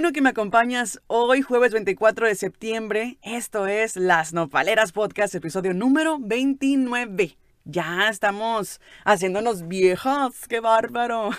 [0.00, 3.18] bueno que me acompañas hoy, jueves 24 de septiembre.
[3.20, 7.36] Esto es Las Nopaleras Podcast, episodio número 29.
[7.66, 11.32] Ya estamos haciéndonos viejas, qué bárbaro.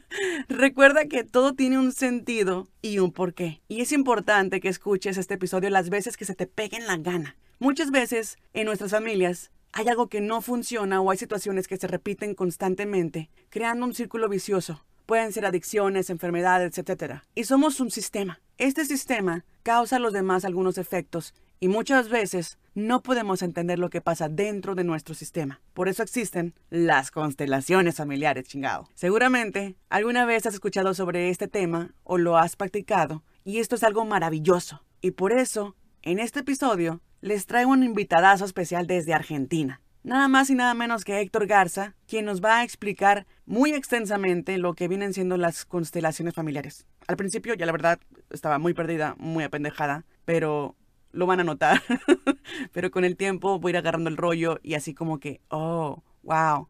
[0.48, 3.60] Recuerda que todo tiene un sentido y un porqué.
[3.68, 7.36] Y es importante que escuches este episodio las veces que se te peguen la gana.
[7.58, 11.86] Muchas veces en nuestras familias hay algo que no funciona o hay situaciones que se
[11.86, 14.82] repiten constantemente, creando un círculo vicioso.
[15.08, 17.22] Pueden ser adicciones, enfermedades, etc.
[17.34, 18.40] Y somos un sistema.
[18.58, 23.88] Este sistema causa a los demás algunos efectos y muchas veces no podemos entender lo
[23.88, 25.62] que pasa dentro de nuestro sistema.
[25.72, 28.90] Por eso existen las constelaciones familiares, chingado.
[28.92, 33.84] Seguramente alguna vez has escuchado sobre este tema o lo has practicado y esto es
[33.84, 34.82] algo maravilloso.
[35.00, 39.80] Y por eso, en este episodio, les traigo un invitadazo especial desde Argentina.
[40.08, 44.56] Nada más y nada menos que Héctor Garza, quien nos va a explicar muy extensamente
[44.56, 46.86] lo que vienen siendo las constelaciones familiares.
[47.08, 48.00] Al principio, ya la verdad,
[48.30, 50.76] estaba muy perdida, muy apendejada, pero
[51.12, 51.82] lo van a notar.
[52.72, 56.02] pero con el tiempo voy a ir agarrando el rollo y así como que, oh,
[56.22, 56.68] wow,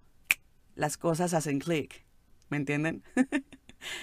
[0.75, 2.05] las cosas hacen clic.
[2.49, 3.05] ¿Me entienden?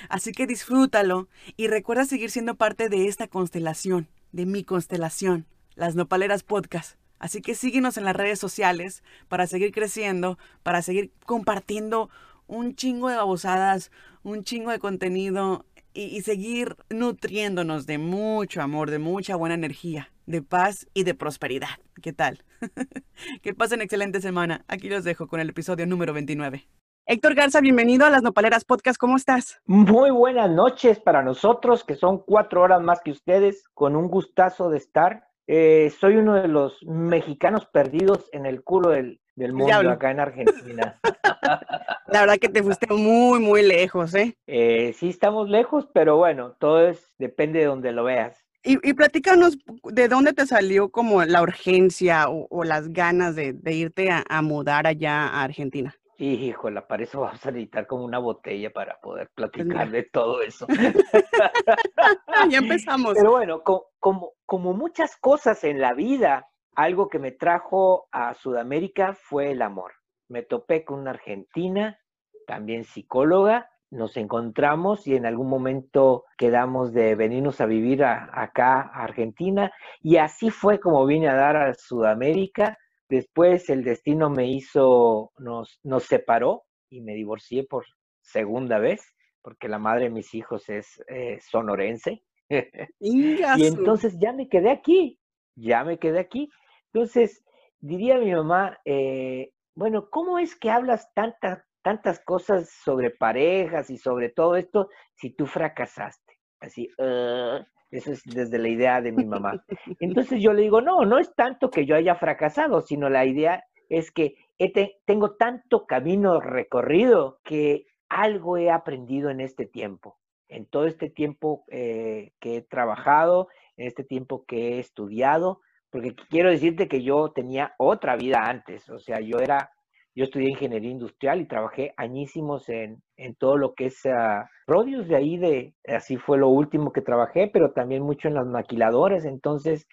[0.07, 1.27] así que disfrútalo
[1.57, 6.95] y recuerda seguir siendo parte de esta constelación, de mi constelación, las Nopaleras Podcast.
[7.25, 12.11] Así que síguenos en las redes sociales para seguir creciendo, para seguir compartiendo
[12.45, 13.89] un chingo de babosadas,
[14.21, 20.11] un chingo de contenido y, y, seguir nutriéndonos de mucho amor, de mucha buena energía,
[20.27, 21.79] de paz y de prosperidad.
[21.99, 22.43] ¿Qué tal?
[23.41, 24.63] que pasen excelente semana.
[24.67, 26.67] Aquí los dejo con el episodio número 29.
[27.07, 28.99] Héctor Garza, bienvenido a las Nopaleras Podcast.
[28.99, 29.63] ¿Cómo estás?
[29.65, 34.69] Muy buenas noches para nosotros, que son cuatro horas más que ustedes, con un gustazo
[34.69, 35.27] de estar.
[35.47, 39.91] Eh, soy uno de los mexicanos perdidos en el culo del, del mundo Diablo.
[39.91, 40.99] acá en Argentina.
[42.07, 44.37] La verdad que te fuiste muy, muy lejos, ¿eh?
[44.47, 48.45] Eh, sí estamos lejos, pero bueno, todo es, depende de donde lo veas.
[48.63, 53.53] Y, y platícanos de dónde te salió como la urgencia o, o las ganas de,
[53.53, 55.95] de irte a, a, mudar allá a Argentina.
[56.17, 60.65] Híjole, para eso vamos a necesitar como una botella para poder platicar de todo eso.
[62.49, 63.15] ya empezamos.
[63.15, 68.33] Pero bueno, co como, como muchas cosas en la vida, algo que me trajo a
[68.33, 69.93] Sudamérica fue el amor.
[70.29, 71.99] Me topé con una argentina,
[72.47, 78.81] también psicóloga, nos encontramos y en algún momento quedamos de venirnos a vivir a, acá
[78.81, 79.71] a Argentina
[80.01, 82.77] y así fue como vine a dar a Sudamérica.
[83.09, 87.85] Después el destino me hizo, nos, nos separó y me divorcié por
[88.21, 92.23] segunda vez porque la madre de mis hijos es eh, sonorense.
[92.99, 95.19] y entonces ya me quedé aquí,
[95.55, 96.49] ya me quedé aquí.
[96.91, 97.45] Entonces,
[97.79, 103.99] diría mi mamá, eh, bueno, ¿cómo es que hablas tanta, tantas cosas sobre parejas y
[103.99, 106.39] sobre todo esto si tú fracasaste?
[106.59, 107.63] Así, uh,
[107.97, 109.63] eso es desde la idea de mi mamá.
[109.99, 113.63] Entonces yo le digo, no, no es tanto que yo haya fracasado, sino la idea
[113.89, 120.17] es que te, tengo tanto camino recorrido que algo he aprendido en este tiempo
[120.47, 126.15] en todo este tiempo eh, que he trabajado, en este tiempo que he estudiado, porque
[126.29, 129.71] quiero decirte que yo tenía otra vida antes, o sea, yo era,
[130.15, 135.15] yo estudié ingeniería industrial y trabajé añísimos en, en todo lo que es uh, de
[135.15, 139.87] ahí, de, así fue lo último que trabajé, pero también mucho en las maquiladoras, entonces,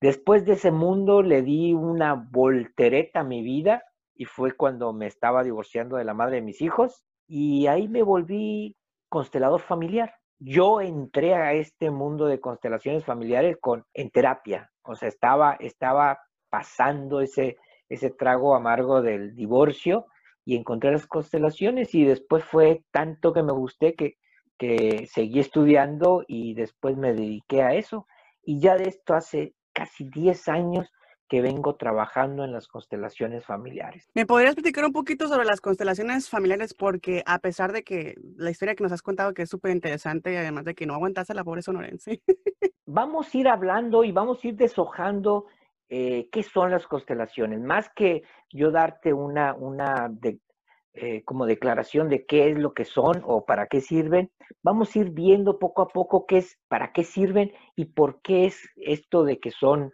[0.00, 3.84] después de ese mundo le di una voltereta a mi vida
[4.20, 7.04] y fue cuando me estaba divorciando de la madre de mis hijos.
[7.26, 8.76] Y ahí me volví
[9.08, 10.14] constelador familiar.
[10.38, 16.18] Yo entré a este mundo de constelaciones familiares con, en terapia, o sea, estaba, estaba
[16.50, 17.56] pasando ese,
[17.90, 20.06] ese trago amargo del divorcio
[20.44, 24.16] y encontré las constelaciones y después fue tanto que me gusté que,
[24.56, 28.06] que seguí estudiando y después me dediqué a eso.
[28.42, 30.90] Y ya de esto hace casi 10 años
[31.28, 34.10] que vengo trabajando en las constelaciones familiares.
[34.14, 36.74] ¿Me podrías platicar un poquito sobre las constelaciones familiares?
[36.74, 40.32] Porque a pesar de que la historia que nos has contado que es súper interesante
[40.32, 42.20] y además de que no aguantaste a la pobre sonorense.
[42.86, 45.46] vamos a ir hablando y vamos a ir deshojando
[45.90, 47.60] eh, qué son las constelaciones.
[47.60, 50.38] Más que yo darte una, una de,
[50.94, 54.30] eh, como declaración de qué es lo que son o para qué sirven,
[54.62, 58.46] vamos a ir viendo poco a poco qué es, para qué sirven y por qué
[58.46, 59.92] es esto de que son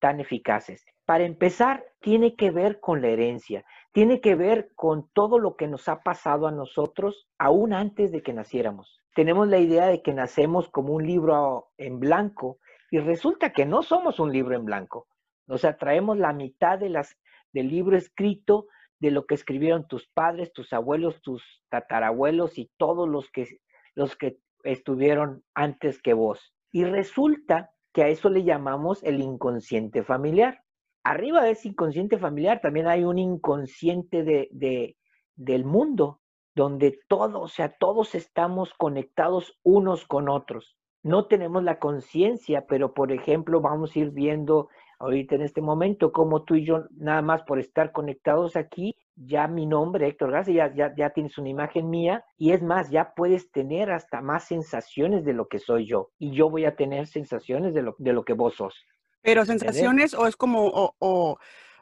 [0.00, 0.84] tan eficaces.
[1.06, 5.66] Para empezar, tiene que ver con la herencia, tiene que ver con todo lo que
[5.66, 9.00] nos ha pasado a nosotros aún antes de que naciéramos.
[9.14, 12.58] Tenemos la idea de que nacemos como un libro en blanco
[12.90, 15.06] y resulta que no somos un libro en blanco.
[15.48, 17.16] O sea, traemos la mitad de las,
[17.52, 18.66] del libro escrito
[19.00, 23.60] de lo que escribieron tus padres, tus abuelos, tus tatarabuelos y todos los que,
[23.94, 26.52] los que estuvieron antes que vos.
[26.72, 30.62] Y resulta que a eso le llamamos el inconsciente familiar.
[31.04, 34.96] Arriba de ese inconsciente familiar también hay un inconsciente de,
[35.36, 36.20] del mundo,
[36.54, 40.76] donde todos, o sea, todos estamos conectados unos con otros.
[41.04, 44.68] No tenemos la conciencia, pero por ejemplo, vamos a ir viendo
[44.98, 49.48] ahorita en este momento cómo tú y yo, nada más por estar conectados aquí, ya
[49.48, 53.50] mi nombre, Héctor García, ya, ya, tienes una imagen mía y es más, ya puedes
[53.50, 57.74] tener hasta más sensaciones de lo que soy yo y yo voy a tener sensaciones
[57.74, 58.74] de lo, de lo que vos sos.
[59.22, 61.38] Pero sensaciones o es como, o, o,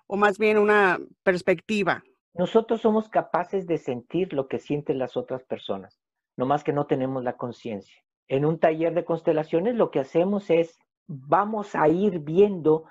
[0.06, 2.02] o más bien una perspectiva.
[2.34, 6.00] Nosotros somos capaces de sentir lo que sienten las otras personas,
[6.36, 8.02] no más que no tenemos la conciencia.
[8.28, 12.84] En un taller de constelaciones lo que hacemos es, vamos a ir viendo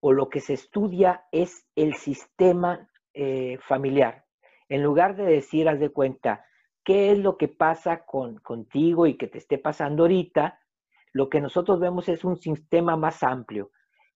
[0.00, 4.24] o lo que se estudia es el sistema eh, familiar.
[4.68, 6.44] En lugar de decir, haz de cuenta,
[6.84, 10.60] qué es lo que pasa con, contigo y que te esté pasando ahorita,
[11.12, 13.70] lo que nosotros vemos es un sistema más amplio.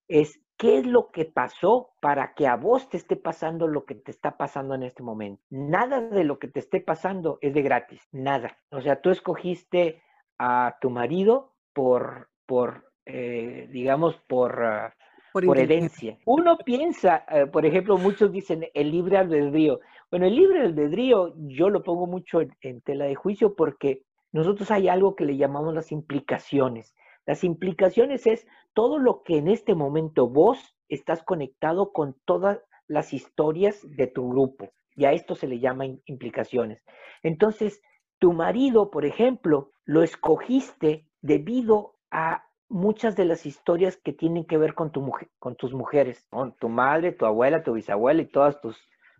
[0.07, 3.95] Es qué es lo que pasó para que a vos te esté pasando lo que
[3.95, 5.43] te está pasando en este momento.
[5.49, 8.57] Nada de lo que te esté pasando es de gratis, nada.
[8.69, 10.01] O sea, tú escogiste
[10.37, 14.63] a tu marido por, por eh, digamos, por...
[14.63, 14.95] Ah,
[15.33, 16.17] por, herencia.
[16.25, 19.79] Uno piensa, eh, por ejemplo, muchos dicen el libre albedrío.
[20.11, 24.87] Bueno, el libre albedrío yo lo pongo mucho en, tela de juicio porque nosotros hay
[24.87, 26.93] algo que le llamamos las implicaciones.
[27.25, 33.13] Las implicaciones es todo lo que en este momento vos estás conectado con todas las
[33.13, 34.71] historias de tu grupo.
[34.95, 36.83] Y a esto se le llama implicaciones.
[37.23, 37.81] Entonces,
[38.19, 44.57] tu marido, por ejemplo, lo escogiste debido a muchas de las historias que tienen que
[44.57, 48.27] ver con, tu mujer, con tus mujeres, con tu madre, tu abuela, tu bisabuela y
[48.27, 48.77] todas tus,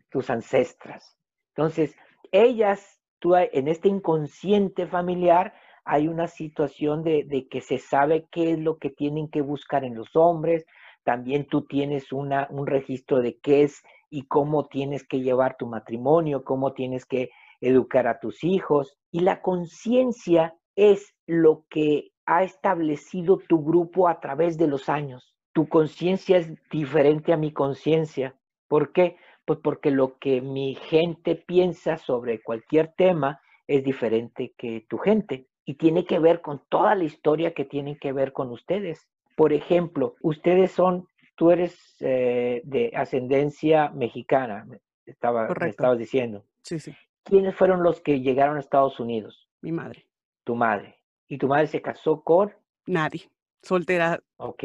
[0.09, 1.17] tus ancestras.
[1.55, 1.95] Entonces,
[2.31, 5.53] ellas, tú en este inconsciente familiar,
[5.85, 9.95] hay una situación de, que se sabe qué es lo que tienen que buscar en
[9.95, 10.65] los hombres,
[11.03, 15.67] también tú tienes una, un registro de qué es y cómo tienes que llevar tu
[15.67, 17.29] matrimonio, cómo tienes que
[17.59, 18.97] educar a tus hijos.
[19.11, 25.35] Y la conciencia es lo que ha establecido tu grupo a través de los años.
[25.53, 28.35] Tu conciencia es diferente a mi conciencia.
[28.67, 29.17] ¿Por qué?
[29.45, 35.47] Pues porque lo que mi gente piensa sobre cualquier tema es diferente que tu gente
[35.65, 39.07] y tiene que ver con toda la historia que tiene que ver con ustedes.
[39.35, 44.67] Por ejemplo, ustedes son, tú eres eh, de ascendencia mexicana,
[45.05, 46.45] estaba, me estabas diciendo.
[46.61, 46.95] Sí, sí.
[47.23, 49.47] ¿Quiénes fueron los que llegaron a Estados Unidos?
[49.61, 50.05] Mi madre.
[50.43, 51.02] Tu madre.
[51.33, 52.53] ¿Y tu madre se casó con?
[52.85, 53.27] Nadie,
[53.63, 54.21] soltera.
[54.37, 54.63] Ok.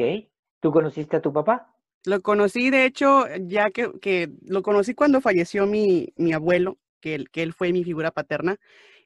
[0.59, 1.73] ¿Tú conociste a tu papá?
[2.05, 7.15] Lo conocí, de hecho, ya que, que lo conocí cuando falleció mi, mi abuelo, que
[7.15, 8.57] él, que él fue mi figura paterna.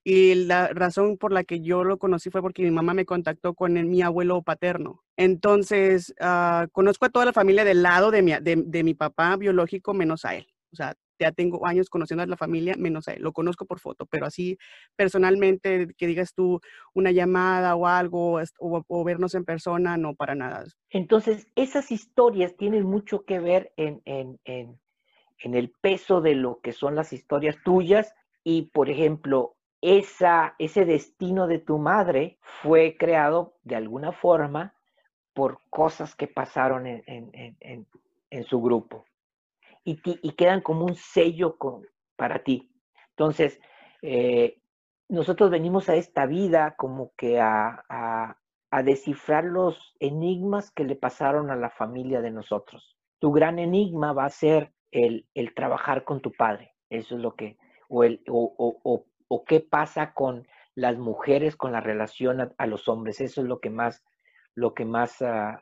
[0.04, 3.54] Y la razón por la que yo lo conocí fue porque mi mamá me contactó
[3.54, 5.02] con mi abuelo paterno.
[5.16, 9.38] Entonces, uh, conozco a toda la familia del lado de mi, de, de mi papá
[9.38, 10.48] biológico, menos a él.
[10.74, 13.22] O sea, ya tengo años conociendo a la familia, menos a él.
[13.22, 14.58] Lo conozco por foto, pero así
[14.96, 16.60] personalmente, que digas tú
[16.94, 20.66] una llamada o algo, o, vernos en persona, no para nada.
[20.90, 24.80] Entonces, esas historias tienen mucho que ver en, en, en,
[25.40, 28.14] en el peso de lo que son las historias tuyas
[28.44, 34.74] y, por ejemplo, esa, ese destino de tu madre fue creado de alguna forma
[35.34, 37.88] por cosas que pasaron en, en, en,
[38.30, 39.06] en su grupo
[39.84, 41.86] y, quedan como un sello con,
[42.16, 42.72] para ti.
[43.10, 43.60] Entonces,
[44.02, 44.62] eh,
[45.10, 48.38] nosotros venimos a esta vida como que a, a,
[48.84, 52.98] descifrar los enigmas que le pasaron a la familia de nosotros.
[53.20, 56.74] Tu gran enigma va a ser el, el trabajar con tu padre.
[56.90, 61.72] Eso es lo que, o, el, o, o, o, qué pasa con las mujeres con
[61.72, 63.22] la relación a, los hombres.
[63.22, 64.04] Eso es lo que más,
[64.56, 65.56] lo que más uh,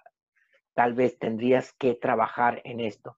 [0.73, 3.17] tal vez tendrías que trabajar en esto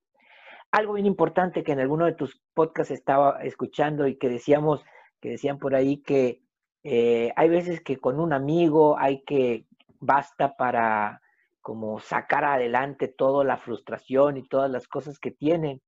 [0.74, 4.84] algo bien importante que en alguno de tus podcasts estaba escuchando y que decíamos,
[5.22, 6.42] que decían por ahí que
[6.84, 9.68] eh, hay veces que con un amigo hay que,
[10.00, 11.22] basta para
[11.62, 15.80] como sacar adelante toda la frustración y todas las cosas que tienen.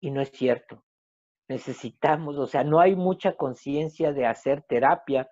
[0.00, 0.84] Y no es cierto.
[1.48, 5.28] Necesitamos, o sea, no hay mucha conciencia de hacer terapia.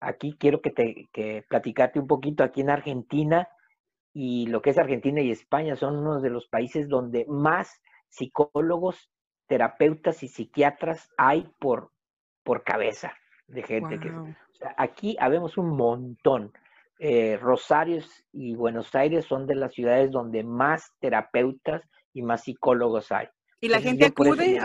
[0.00, 3.48] Aquí quiero que te que platicarte un poquito aquí en Argentina
[4.14, 7.82] y lo que es Argentina y España son uno de los países donde más
[8.14, 9.10] psicólogos,
[9.46, 11.90] terapeutas y psiquiatras hay por,
[12.42, 13.12] por cabeza
[13.46, 14.12] de gente que...
[14.76, 16.52] aquí habemos un montón.
[16.98, 23.10] Eh, Rosarios y Buenos Aires son de las ciudades donde más terapeutas y más psicólogos
[23.10, 23.26] hay.
[23.60, 24.60] ¿Y la gente acude?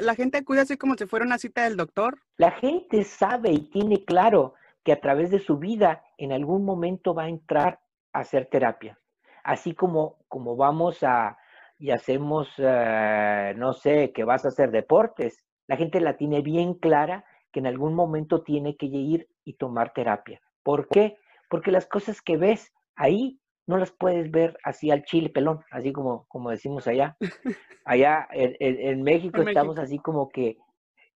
[0.00, 2.18] ¿La gente acude así como si fuera una cita del doctor?
[2.38, 7.14] La gente sabe y tiene claro que a través de su vida en algún momento
[7.14, 7.80] va a entrar
[8.12, 8.98] a hacer terapia.
[9.42, 11.36] Así como, como vamos a
[11.78, 16.74] y hacemos, eh, no sé, que vas a hacer deportes, la gente la tiene bien
[16.74, 20.40] clara que en algún momento tiene que ir y tomar terapia.
[20.62, 21.16] ¿Por qué?
[21.48, 25.92] Porque las cosas que ves ahí no las puedes ver así al chile pelón, así
[25.92, 27.16] como, como decimos allá.
[27.86, 30.56] Allá en, México estamos así como que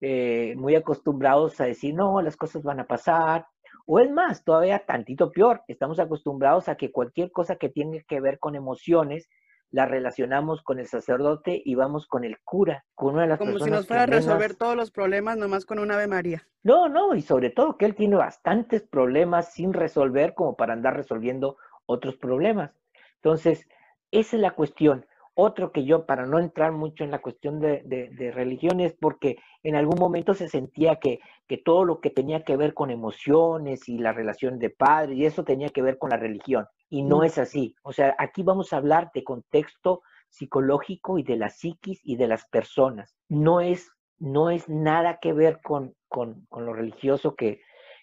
[0.03, 3.47] eh, muy acostumbrados a decir, no, las cosas van a pasar.
[3.87, 8.21] O es más, todavía tantito peor, estamos acostumbrados a que cualquier cosa que tenga que
[8.21, 9.31] ver con emociones,
[9.71, 13.59] la relacionamos con el sacerdote y vamos con el cura, con una de las Como
[13.59, 16.47] si nos fuera a resolver todos los problemas nomás con una Ave María.
[16.63, 20.97] No, no, y sobre todo que él tiene bastantes problemas sin resolver como para andar
[20.97, 21.57] resolviendo
[21.87, 22.73] otros problemas.
[23.17, 23.69] Entonces,
[24.11, 25.07] esa es la cuestión.
[25.41, 29.37] Otro que yo, para no entrar mucho en la cuestión de, de, religión, es porque
[29.63, 33.89] en algún momento se sentía que, que, todo lo que tenía que ver con emociones
[33.89, 36.67] y la relación de padre, y eso tenía que ver con la religión.
[36.91, 37.25] Y no mm.
[37.25, 37.77] es así.
[37.85, 42.27] O sea, aquí vamos a hablar de contexto psicológico y de la psiquis y de
[42.27, 43.15] las personas.
[43.29, 47.61] No es, no es nada que ver con, con, con lo religioso que,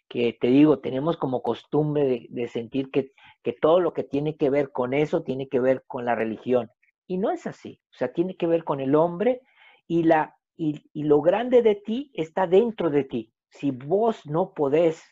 [0.07, 3.11] que te digo, tenemos como costumbre de, sentir que,
[3.43, 6.69] que, todo lo que tiene que ver con eso tiene que ver con la religión.
[7.07, 7.81] Y no es así.
[7.91, 9.41] O sea, tiene que ver con el hombre
[9.87, 13.33] y, la, y, y lo grande de ti está dentro de ti.
[13.49, 15.03] Si vos no podés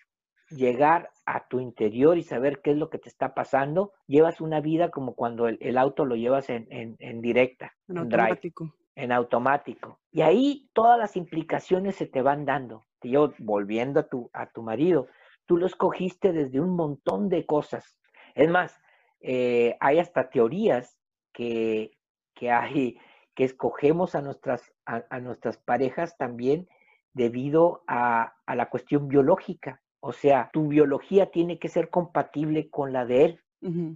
[0.50, 4.60] llegar a tu interior y saber qué es lo que te está pasando, llevas una
[4.62, 8.74] vida como cuando el, auto lo llevas en, en, directa, en, automático.
[8.96, 10.00] en automático.
[10.12, 12.86] Y ahí todas las implicaciones se te van dando.
[13.02, 15.08] Yo, volviendo a tu, a tu marido,
[15.46, 17.98] tú lo escogiste desde un montón de cosas.
[18.36, 18.80] Es más,
[19.22, 20.98] eh, hay hasta teorías
[21.34, 21.98] que,
[22.34, 22.98] que hay
[23.36, 26.68] que escogemos a nuestras, a, nuestras parejas también
[27.14, 29.82] debido a, a, la cuestión biológica.
[30.00, 33.40] O sea, tu biología tiene que ser compatible con la de él,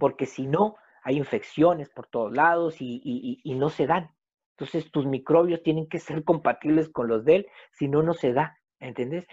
[0.00, 4.10] porque si no, hay infecciones por todos lados y, no se dan.
[4.56, 8.32] Entonces, tus microbios tienen que ser compatibles con los de él, si no, no se
[8.32, 8.58] da.
[8.80, 9.26] ¿Entendés?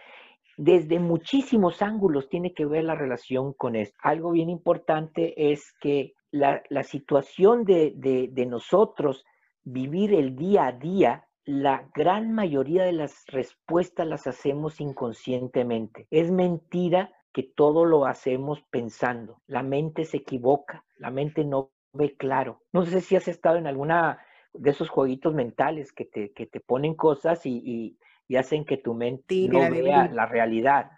[0.58, 3.98] Desde muchísimos ángulos tiene que ver la relación con esto.
[4.02, 7.94] Algo bien importante es que la, situación de,
[8.32, 9.26] de nosotros
[9.64, 16.08] vivir el día a día la gran mayoría de las respuestas las hacemos inconscientemente.
[16.10, 19.42] Es mentira que todo lo hacemos pensando.
[19.46, 22.64] La mente se equivoca, la mente no ve claro.
[22.74, 24.20] No sé si has estado en alguna
[24.54, 27.98] de esos jueguitos mentales que te, que te ponen cosas y,
[28.36, 30.90] hacen que tu mente no vea la realidad.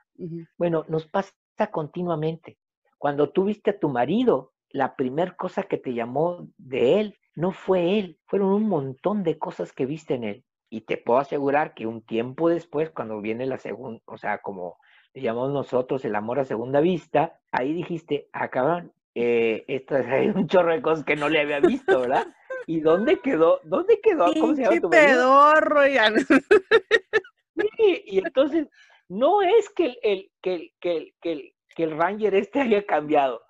[0.58, 1.34] Bueno, nos pasa
[1.72, 2.58] continuamente.
[2.98, 7.52] Cuando tú viste a tu marido, la primera cosa que te llamó de él no
[7.52, 10.44] fue él, fueron un montón de cosas que viste en él.
[10.70, 14.78] Y te puedo asegurar que un tiempo después, cuando viene la segunda, o sea, como
[15.14, 20.06] le llamamos nosotros el amor a segunda vista, ahí dijiste, ah, cabrón, eh, esto es
[20.36, 22.28] un chorro de cosas que no le había visto, ¿verdad?
[22.66, 23.62] ¿Y dónde quedó?
[23.64, 24.34] ¿Dónde quedó?
[24.34, 25.86] ¿Cómo se llama tu pedorro,
[27.56, 28.68] sí, y entonces,
[29.08, 33.42] no es que el, que, que, que, que el Ranger este haya cambiado.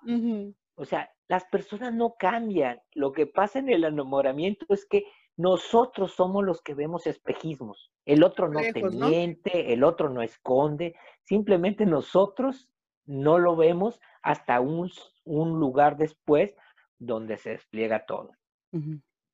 [0.78, 2.80] O sea, las personas no cambian.
[2.94, 5.04] Lo que pasa en el enamoramiento es que
[5.36, 7.90] nosotros somos los que vemos espejismos.
[8.04, 10.94] El otro no te miente, el otro no esconde.
[11.24, 12.70] Simplemente nosotros
[13.06, 14.88] no lo vemos hasta un,
[15.24, 16.54] un lugar después
[16.98, 18.30] donde se despliega todo.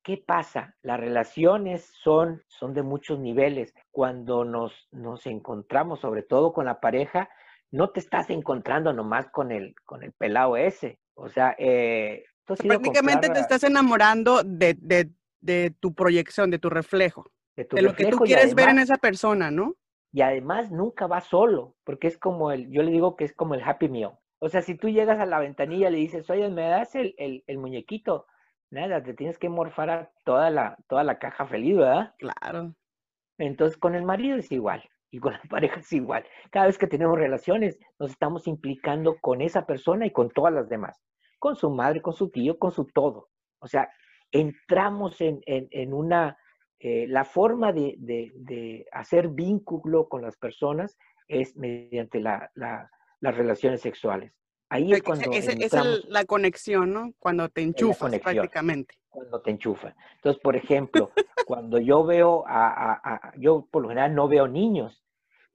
[0.03, 0.75] ¿Qué pasa?
[0.81, 3.73] Las relaciones son, son de muchos niveles.
[3.91, 7.29] Cuando nos, nos encontramos, sobre todo con la pareja,
[7.69, 10.99] no te estás encontrando nomás con el, con el pelado ese.
[11.15, 17.31] O sea, eh, prácticamente te estás enamorando de, de, de, tu proyección, de tu reflejo,
[17.55, 19.75] de, lo que tú quieres ver en esa persona, ¿no?
[20.11, 23.53] Y además nunca va solo, porque es como el, yo le digo que es como
[23.53, 24.11] el happy meal.
[24.39, 27.15] O sea, si tú llegas a la ventanilla y le dices, oye, ¿me das el,
[27.17, 28.27] el, el muñequito?
[28.69, 32.13] Nada, te tienes que morfar a toda la, toda la caja feliz, ¿verdad?
[32.17, 32.75] Claro.
[33.37, 36.25] Entonces, con el marido es igual y con la pareja es igual.
[36.51, 40.69] Cada vez que tenemos relaciones, nos estamos implicando con esa persona y con todas las
[40.69, 41.01] demás.
[41.39, 43.29] Con su madre, con su tío, con su todo.
[43.59, 43.89] O sea,
[44.31, 46.37] entramos en, en, una...
[46.79, 50.97] Eh, la forma de, de, hacer vínculo con las personas
[51.27, 54.33] es mediante la, las relaciones sexuales.
[54.69, 55.31] Ahí es cuando...
[55.31, 57.13] Esa es la conexión, ¿no?
[57.19, 58.95] Cuando te enchufas prácticamente.
[59.09, 59.95] Cuando te enchufan.
[60.15, 61.11] Entonces, por ejemplo,
[61.45, 65.03] cuando yo veo a, a, Yo por lo general no veo niños,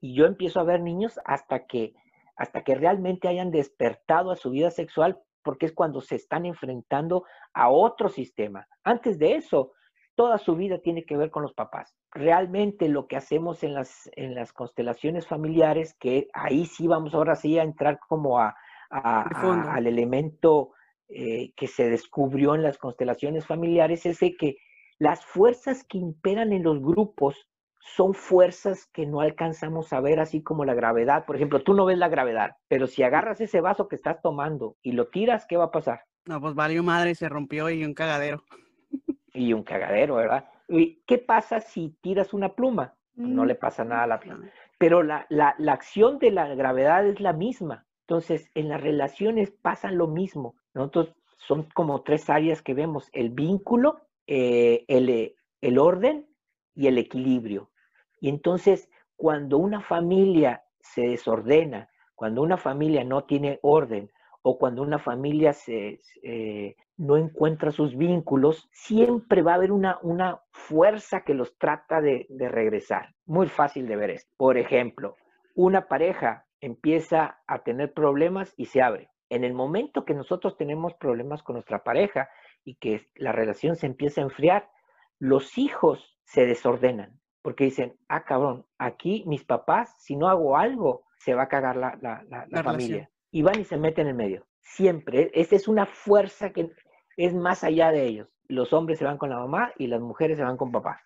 [0.00, 1.95] y yo empiezo a ver niños hasta que,
[2.37, 7.25] hasta que realmente hayan despertado a su vida sexual, porque es cuando se están enfrentando
[7.52, 8.67] a otro sistema.
[8.83, 9.73] Antes de eso,
[10.14, 11.95] toda su vida tiene que ver con los papás.
[12.12, 17.37] Realmente lo que hacemos en las, en las constelaciones familiares, que ahí sí vamos ahora
[17.37, 18.57] sí a entrar como a,
[18.90, 20.73] al elemento
[21.09, 24.59] eh, que se descubrió en las constelaciones familiares, es de que
[24.99, 27.49] las fuerzas que imperan en los grupos
[27.80, 31.25] son fuerzas que no alcanzamos a ver, así como la gravedad.
[31.25, 34.76] Por ejemplo, tú no ves la gravedad, pero si agarras ese vaso que estás tomando
[34.82, 36.02] y lo tiras, ¿qué va a pasar?
[36.26, 38.44] No, pues valió madre, se rompió y un cagadero.
[39.32, 40.49] Y un cagadero, ¿verdad?
[40.68, 42.97] ¿Y qué pasa si tiras una pluma?
[43.14, 44.50] No le pasa nada a la pluma.
[44.76, 47.87] Pero la, la, la acción de la gravedad es la misma.
[48.11, 50.57] Entonces, en las relaciones pasa lo mismo.
[50.75, 56.26] Nosotros son como tres áreas que vemos, el vínculo, eh, el, el orden
[56.75, 57.71] y el equilibrio.
[58.21, 64.11] Y entonces, cuando una familia se desordena, cuando una familia no tiene orden
[64.43, 70.00] o cuando una familia se, eh, no encuentra sus vínculos, siempre va a haber una,
[70.02, 73.14] una fuerza que los trata de, de regresar.
[73.25, 74.35] Muy fácil de ver esto.
[74.37, 75.14] Por ejemplo,
[75.55, 79.11] una pareja empieza a tener problemas y se abre.
[79.29, 82.29] En el momento que nosotros tenemos problemas con nuestra pareja
[82.64, 84.71] y que la relación se empieza a enfriar,
[85.19, 91.05] los hijos se desordenan porque dicen, ah, cabrón, aquí mis papás, si no hago algo,
[91.19, 93.11] se va a cagar la, la, familia.
[93.31, 94.47] Y van y se meten en medio.
[94.61, 95.31] Siempre.
[95.35, 96.71] Esta es una fuerza que
[97.17, 98.29] es más allá de ellos.
[98.49, 101.00] Los hombres se van con la mamá y las mujeres se van con papá.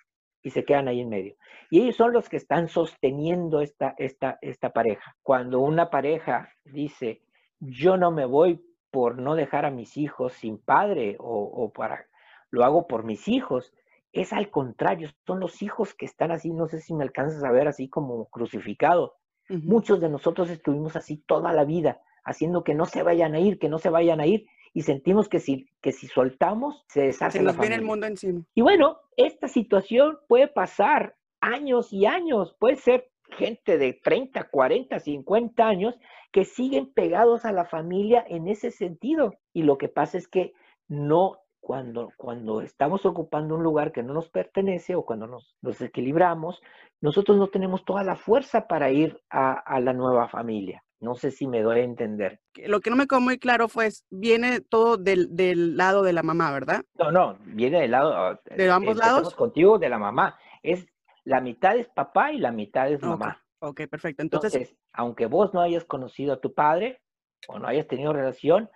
[0.44, 1.34] Y se quedan ahí en medio.
[1.70, 5.16] Y ellos son los que están sosteniendo esta, esta, esta pareja.
[5.22, 7.22] Cuando una pareja dice,
[7.58, 12.06] yo no me voy por no dejar a mis hijos sin padre o, o para,
[12.50, 13.72] lo hago por mis hijos,
[14.14, 17.50] es al contrario, son los hijos que están así, no sé si me alcanzas a
[17.50, 19.10] ver así como crucificados.
[19.48, 23.58] Muchos de nosotros estuvimos así toda la vida, haciendo que no se vayan a ir,
[23.58, 27.38] que no se vayan a ir, y sentimos que si, que si soltamos, se deshace
[27.38, 28.42] se nos viene el mundo encima.
[28.54, 34.98] Y bueno, esta situación puede pasar años y años, puede ser gente de 30, 40,
[34.98, 35.94] 50 años
[36.32, 39.34] que siguen pegados a la familia en ese sentido.
[39.52, 40.52] Y lo que pasa es que
[40.88, 45.80] no cuando, cuando estamos ocupando un lugar que no nos pertenece o cuando nos, nos
[45.80, 46.60] equilibramos,
[47.00, 50.83] nosotros no tenemos toda la fuerza para ir a, la nueva familia.
[51.04, 52.40] No sé si me doy a entender.
[52.66, 56.22] Lo que no me quedó muy claro fue, viene todo del, del lado de la
[56.22, 56.82] mamá, ¿verdad?
[56.98, 58.14] No, no, viene del lado...
[58.14, 59.34] Ah, ¿De ambos lados?
[59.34, 60.38] contigo, de la mamá.
[60.62, 60.86] Es,
[61.24, 63.44] la mitad es papá y la mitad es mamá.
[63.58, 64.22] Ok, perfecto.
[64.22, 67.02] Entonces, aunque vos no hayas conocido a tu padre
[67.48, 68.70] o no hayas tenido relación,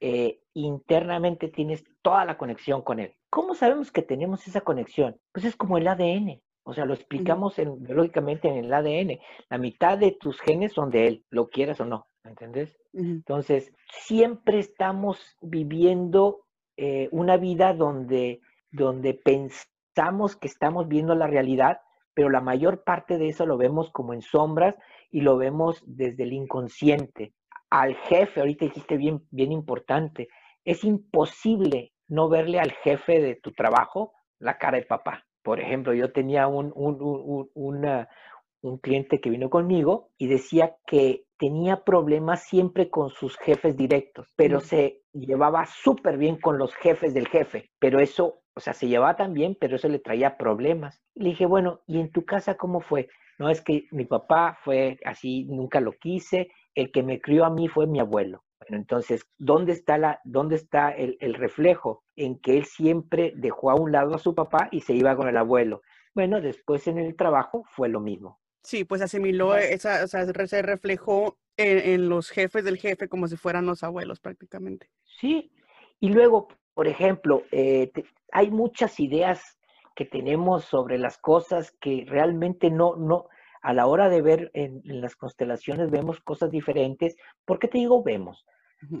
[0.00, 3.14] eh, internamente tienes toda la conexión con él.
[3.28, 5.20] ¿Cómo sabemos que tenemos esa conexión?
[5.32, 6.40] Pues es como el ADN.
[6.62, 9.18] O sea, lo explicamos biológicamente en el ADN.
[9.48, 12.76] La mitad de tus genes son de él, lo quieras o no, ¿entendés?
[12.92, 16.44] Entonces, siempre estamos viviendo
[16.76, 21.80] eh, una vida donde, donde pensamos que estamos viendo la realidad,
[22.14, 24.76] pero la mayor parte de eso lo vemos como en sombras
[25.10, 27.32] y lo vemos desde el inconsciente
[27.70, 30.28] al jefe, ahorita dijiste bien, bien importante,
[30.64, 35.24] es imposible no verle al jefe de tu trabajo la cara de papá.
[35.42, 42.44] Por ejemplo, yo tenía un, un, cliente que vino conmigo y decía que tenía problemas
[42.44, 47.70] siempre con sus jefes directos, pero se llevaba súper bien con los jefes del jefe,
[47.78, 51.00] pero eso, o sea, se llevaba tan bien, pero eso le traía problemas.
[51.14, 53.08] le dije, bueno, ¿y en tu casa cómo fue?
[53.38, 57.50] No, es que mi papá fue así, nunca lo quise, el que me crió a
[57.50, 58.44] mí fue mi abuelo.
[58.70, 62.04] Bueno, entonces, ¿dónde está, la, dónde está el, reflejo?
[62.14, 65.26] En que él siempre dejó a un lado a su papá y se iba con
[65.26, 65.82] el abuelo.
[66.14, 68.38] Bueno, después en el trabajo fue lo mismo.
[68.62, 73.36] Sí, pues asimiló, esa, o sea, se reflejó en, los jefes del jefe como si
[73.36, 74.88] fueran los abuelos prácticamente.
[75.18, 75.50] Sí,
[75.98, 77.90] y luego, por ejemplo, eh,
[78.30, 79.58] hay muchas ideas
[79.96, 83.26] que tenemos sobre las cosas que realmente no, no,
[83.62, 87.16] a la hora de ver en, las constelaciones vemos cosas diferentes.
[87.44, 88.46] ¿Por qué te digo vemos?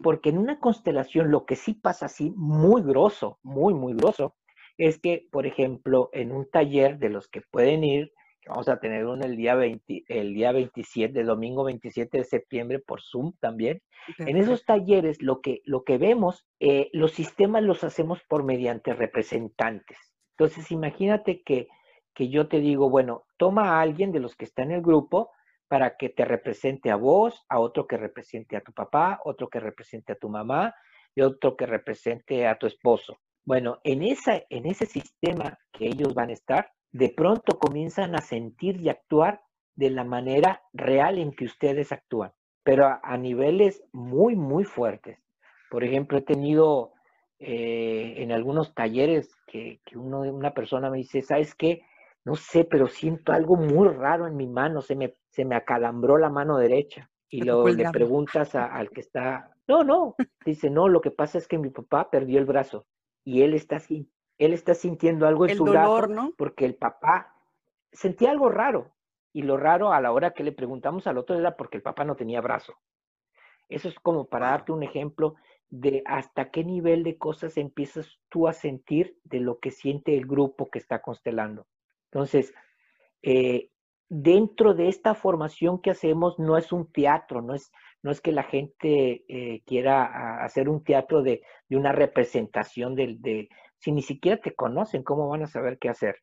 [0.02, 4.34] Porque en una constelación lo que sí pasa así muy grosso, muy, muy grosso,
[4.76, 8.80] es que, por ejemplo, en un taller de los que pueden ir, que vamos a
[8.80, 13.82] tener uno el día, 20, el día 27, domingo 27 de septiembre por Zoom también,
[14.18, 18.94] en esos talleres lo que, lo que vemos, eh, los sistemas los hacemos por mediante
[18.94, 19.98] representantes.
[20.36, 21.68] Entonces, imagínate que
[22.14, 25.30] que yo te digo, bueno, toma a alguien de los que está en el grupo
[25.70, 29.60] para que te represente a vos, a otro que represente a tu papá, otro que
[29.60, 30.74] represente a tu mamá
[31.14, 33.20] y otro que represente a tu esposo.
[33.44, 38.20] Bueno, en, esa, en ese sistema que ellos van a estar, de pronto comienzan a
[38.20, 39.42] sentir y actuar
[39.76, 42.32] de la manera real en que ustedes actúan,
[42.64, 45.20] pero a, niveles muy, muy fuertes.
[45.70, 46.94] Por ejemplo, he tenido
[47.38, 51.82] eh, en algunos talleres que, que una persona me dice, ¿sabes qué?
[52.24, 56.18] No sé, pero siento algo muy raro en mi mano, se me, se me acalambró
[56.18, 57.10] la mano derecha.
[57.28, 61.46] Y lo, le preguntas al que está, no, no, dice, no, lo que pasa es
[61.46, 62.86] que mi papá perdió el brazo
[63.24, 66.32] y él está, él está sintiendo algo en su dolor, ¿no?
[66.36, 67.36] porque el papá
[67.92, 68.92] sentía algo raro.
[69.32, 72.04] Y lo raro a la hora que le preguntamos al otro era porque el papá
[72.04, 72.74] no tenía brazo.
[73.68, 75.36] Eso es como para darte un ejemplo
[75.68, 80.26] de hasta qué nivel de cosas empiezas tú a sentir de lo que siente el
[80.26, 81.68] grupo que está constelando.
[82.10, 82.52] Entonces,
[83.22, 83.70] eh,
[84.10, 87.70] dentro de esta formación que hacemos no es un teatro, no es,
[88.02, 93.92] no es que la gente eh, quiera hacer un teatro de, una representación de, si
[93.92, 96.16] ni siquiera te conocen, ¿cómo van a saber qué hacer?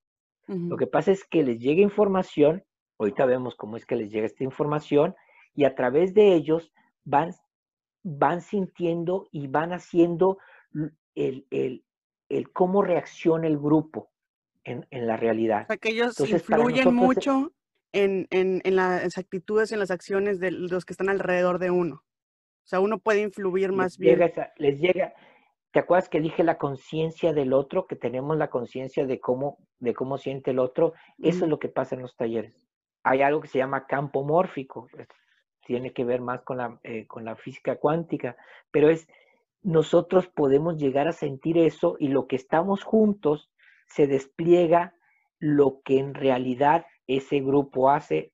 [0.48, 2.64] Lo que pasa es que les llega información,
[3.00, 5.14] ahorita vemos cómo es que les llega esta información,
[5.54, 6.72] y a través de ellos
[7.04, 7.32] van,
[8.04, 10.38] van sintiendo y van haciendo
[11.16, 11.84] el, el,
[12.30, 14.10] el cómo reacciona el grupo
[14.64, 15.64] en, en, la realidad.
[15.64, 17.52] O sea, que ellos influyen mucho
[17.92, 21.96] en, en, en, las actitudes, en las acciones de los que están alrededor de uno.
[21.96, 24.20] O sea, uno puede influir más bien.
[24.58, 25.14] les llega,
[25.72, 29.94] ¿te acuerdas que dije la conciencia del otro, que tenemos la conciencia de cómo, de
[29.94, 30.94] cómo siente el otro?
[31.18, 32.54] Eso es lo que pasa en los talleres.
[33.04, 34.90] Hay algo que se llama campo mórfico,
[35.66, 38.36] tiene que ver más con la, eh, con la física cuántica,
[38.70, 39.08] pero es,
[39.62, 43.50] nosotros podemos llegar a sentir eso y lo que estamos juntos
[43.88, 44.94] se despliega
[45.40, 48.34] lo que en realidad ese grupo hace.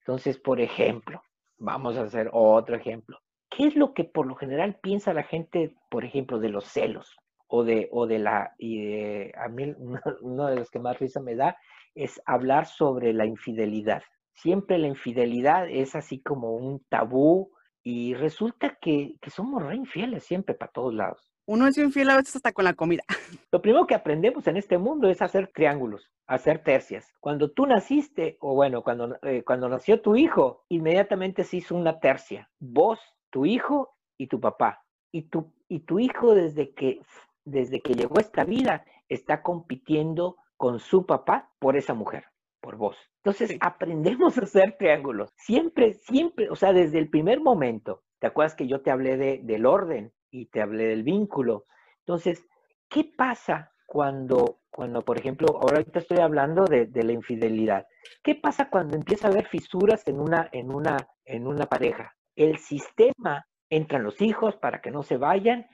[0.00, 1.22] Entonces, por ejemplo,
[1.58, 3.18] vamos a hacer otro ejemplo.
[3.50, 7.16] ¿Qué es lo que por lo general piensa la gente, por ejemplo, de los celos?
[7.46, 9.74] O de, o de la, y a mí
[10.22, 11.56] uno de los que más risa me da
[11.94, 14.02] es hablar sobre la infidelidad.
[14.32, 20.24] Siempre la infidelidad es así como un tabú y resulta que, que somos re infieles
[20.24, 21.33] siempre para todos lados.
[21.46, 23.02] Uno es infiel a veces hasta con la comida.
[23.52, 27.12] Lo primero que aprendemos en este mundo es hacer triángulos, hacer tercias.
[27.20, 32.00] Cuando tú naciste, o bueno, cuando, eh, cuando nació tu hijo, inmediatamente se hizo una
[32.00, 32.50] tercia.
[32.58, 32.98] Vos,
[33.30, 34.84] tu hijo y tu papá.
[35.12, 37.00] Y tu, y tu hijo desde que,
[37.44, 42.24] desde que llegó a esta vida está compitiendo con su papá por esa mujer,
[42.60, 42.96] por vos.
[43.22, 45.30] Entonces aprendemos a hacer triángulos.
[45.36, 48.02] Siempre, siempre, o sea, desde el primer momento.
[48.18, 50.12] ¿Te acuerdas que yo te hablé de, del orden?
[50.34, 51.66] Y te hablé del vínculo.
[52.00, 52.44] Entonces,
[52.88, 57.86] ¿qué pasa cuando, cuando por ejemplo, ahora estoy hablando de, la infidelidad?
[58.22, 62.16] ¿Qué pasa cuando empieza a haber fisuras en una, en una, en una pareja?
[62.34, 65.66] El sistema, entran los hijos para que no se vayan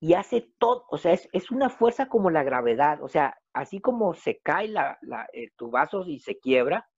[0.00, 4.14] y hace todo, o sea, es, una fuerza como la gravedad, o sea, así como
[4.14, 4.98] se cae la,
[5.32, 6.88] eh, tu vaso y se quiebra,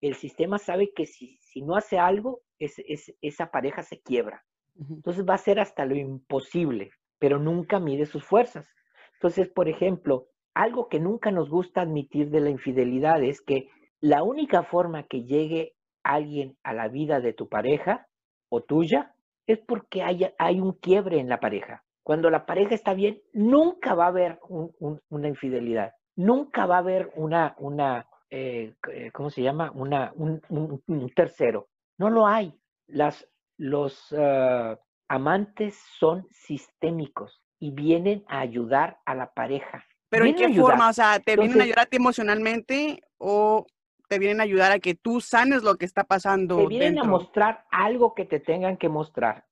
[0.00, 2.74] el sistema sabe que si, si no hace algo, es,
[3.20, 4.44] esa pareja se quiebra.
[4.76, 8.66] Entonces va a ser hasta lo imposible, pero nunca mide sus fuerzas.
[9.14, 13.68] Entonces, por ejemplo, algo que nunca nos gusta admitir de la infidelidad es que
[14.00, 18.06] la única forma que llegue alguien a la vida de tu pareja
[18.50, 19.14] o tuya
[19.46, 21.82] es porque hay, hay un quiebre en la pareja.
[22.02, 27.10] Cuando la pareja está bien, nunca va a haber una infidelidad, nunca va a haber
[27.16, 28.06] una, una
[28.36, 29.70] eh, eh, ¿cómo se llama?
[29.72, 31.68] Una, un, un, tercero.
[31.98, 32.52] No lo hay.
[32.88, 33.28] Las,
[33.64, 39.86] los ah, amantes son sistémicos y vienen a ayudar a la pareja.
[40.10, 40.90] ¿Pero en qué forma?
[40.90, 43.66] O sea, ¿te vienen a ayudar a ti emocionalmente o
[44.06, 46.58] te vienen a ayudar a que tú sanes lo que está pasando?
[46.58, 49.46] Te vienen a mostrar algo que te tengan que mostrar.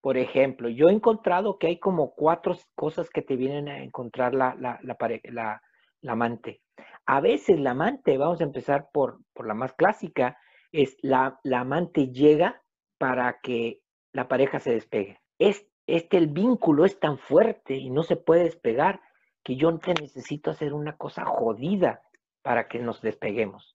[0.00, 4.32] Por ejemplo, yo he encontrado que hay como cuatro cosas que te vienen a encontrar
[4.32, 5.62] la, la, la,
[6.00, 6.62] la amante.
[7.04, 10.38] A veces la amante, vamos a empezar por, por la más clásica,
[10.72, 12.62] es la, la amante llega
[13.00, 13.80] para que
[14.12, 15.18] la pareja se despegue.
[15.38, 19.00] Es, este el vínculo es tan fuerte y no se puede despegar
[19.42, 22.02] que yo te necesito hacer una cosa jodida
[22.42, 23.74] para que nos despeguemos.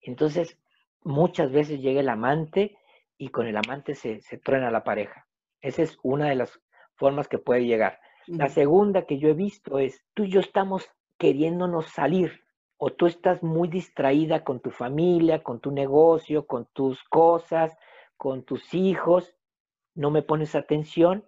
[0.00, 0.58] Entonces,
[1.04, 2.76] muchas veces llega el amante
[3.16, 5.28] y con el amante se, se truena la pareja.
[5.60, 6.60] Esa es una de las
[6.96, 8.00] formas que puede llegar.
[8.26, 12.42] La segunda que yo he visto es, tú y yo estamos queriéndonos salir
[12.76, 17.76] o tú estás muy distraída con tu familia, con tu negocio, con tus cosas,
[18.16, 19.34] con tus hijos,
[19.94, 21.24] no me pones atención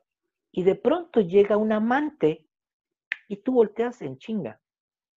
[0.51, 2.47] y de pronto llega un amante
[3.29, 4.61] y tú volteas en chinga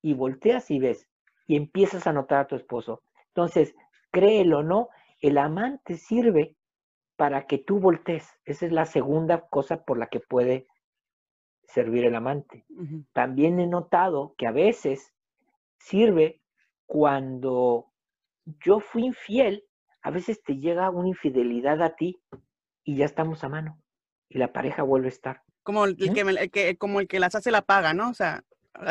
[0.01, 1.07] y volteas y ves
[1.47, 3.03] y empiezas a notar a tu esposo.
[3.27, 3.75] Entonces,
[4.11, 4.89] créelo o no,
[5.21, 6.55] el amante sirve
[7.15, 8.29] para que tú voltees.
[8.45, 10.67] Esa es la segunda cosa por la que puede
[11.63, 12.65] servir el amante.
[13.13, 15.13] También he notado que a veces
[15.77, 16.41] sirve
[16.85, 17.91] cuando
[18.65, 19.63] yo fui infiel
[20.09, 22.19] a veces te llega una infidelidad a ti
[22.83, 23.79] y ya estamos a mano
[24.27, 25.43] y la pareja vuelve a estar.
[25.61, 26.13] Como el, ¿Mm?
[26.13, 28.09] que, me- el que, como el que las hace la paga, ¿no?
[28.09, 28.43] O sea,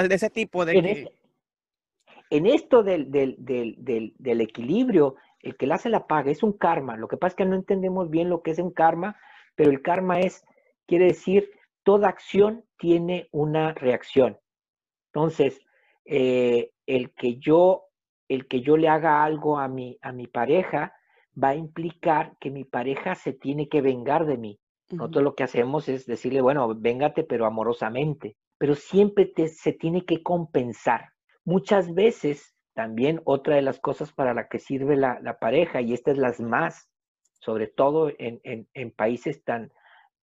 [0.08, 0.90] de ese tipo de En, que...
[0.92, 1.08] es-
[2.30, 6.52] en esto del, del, del, del, equilibrio, el que le hace la paga es un
[6.52, 6.96] karma.
[6.96, 9.16] Lo que pasa es que no entendemos bien lo que es un karma,
[9.56, 10.44] pero el karma es,
[10.86, 11.50] quiere decir,
[11.82, 14.38] toda acción tiene una reacción.
[15.12, 15.58] Entonces,
[16.04, 17.86] eh, el que yo,
[18.28, 20.92] el que yo le haga algo a mi, a mi pareja
[21.42, 24.58] va a implicar que mi pareja se tiene que vengar de mí.
[24.90, 24.96] Ujú.
[24.98, 28.36] Nosotros lo que hacemos es decirle, bueno, véngate, pero amorosamente.
[28.58, 31.10] Pero siempre te- se tiene que compensar.
[31.44, 35.92] Muchas veces, también otra de las cosas para la que sirve la, la pareja, y
[35.92, 36.88] esta es las más,
[37.40, 39.70] sobre todo en, en- en países tan,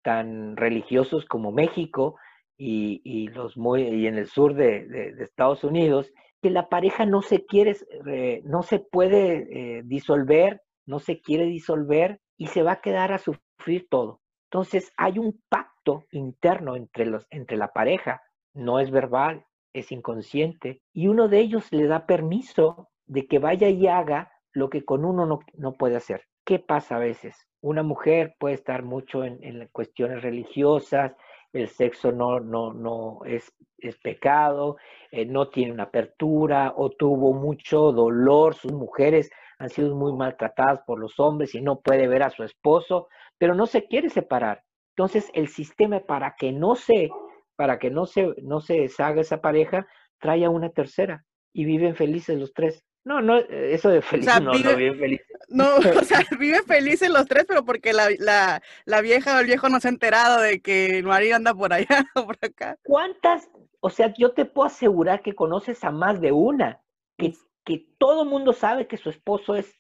[0.02, 2.16] tan religiosos como México
[2.56, 6.10] y, y los muy, y en el sur de, de- de Estados Unidos,
[6.42, 11.46] que la pareja no se quiere, eh, no se puede eh, disolver, no se quiere
[11.46, 14.20] disolver y se va a quedar a sufrir todo.
[14.50, 18.20] Entonces hay un pacto interno entre, los, entre la pareja,
[18.52, 23.68] no es verbal, es inconsciente, y uno de ellos le da permiso de que vaya
[23.68, 26.24] y haga lo que con uno no, no puede hacer.
[26.44, 27.46] ¿Qué pasa a veces?
[27.60, 31.12] Una mujer puede estar mucho en, en cuestiones religiosas,
[31.52, 34.76] el sexo no, no, no es, es pecado,
[35.10, 40.80] eh, no tiene una apertura o tuvo mucho dolor, sus mujeres han sido muy maltratadas
[40.86, 44.64] por los hombres y no puede ver a su esposo, pero no se quiere separar.
[44.96, 47.10] Entonces el sistema para que no se,
[47.56, 49.86] para que no se, no se deshaga esa pareja,
[50.18, 52.82] trae a una tercera y viven felices los tres.
[53.04, 55.26] No, no, eh, eso de feliz, sea, no, vive- no viven felices.
[55.48, 59.46] No, o sea, viven felices los tres, pero porque la, la, la vieja o el
[59.46, 62.76] viejo no se ha enterado de que el marido anda por allá o por acá.
[62.82, 63.48] ¿Cuántas?
[63.80, 66.80] O sea, yo te puedo asegurar que conoces a más de una,
[67.18, 67.34] que,
[67.70, 69.72] que todo mundo sabe que su esposo es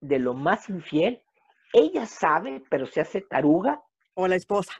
[0.00, 1.20] de lo más infiel.
[1.72, 3.82] Ella sabe, pero se hace taruga.
[4.14, 4.72] O la esposa.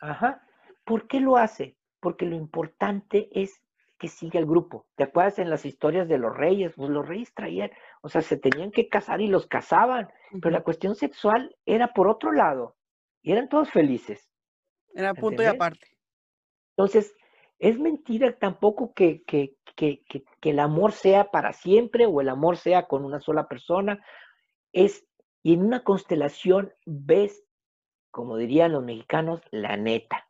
[0.00, 0.44] Ajá.
[0.82, 1.76] ¿Por qué lo hace?
[2.00, 3.62] Porque lo importante es
[4.00, 4.88] que siga el grupo.
[4.96, 6.72] ¿Te acuerdas en las historias de los reyes?
[6.74, 7.70] Pues los reyes traían,
[8.00, 10.10] o sea, se tenían que casar y los casaban,
[10.42, 12.74] pero la cuestión sexual era por otro lado.
[13.22, 14.28] Y eran todos felices.
[14.92, 15.86] Era punto y aparte.
[16.70, 17.14] Entonces,
[17.58, 22.56] es mentira tampoco que, que, que, que, el amor sea para siempre o el amor
[22.56, 24.04] sea con una sola persona.
[24.72, 25.04] Es,
[25.42, 27.44] y en una constelación ves,
[28.10, 30.26] como dirían los mexicanos, la neta.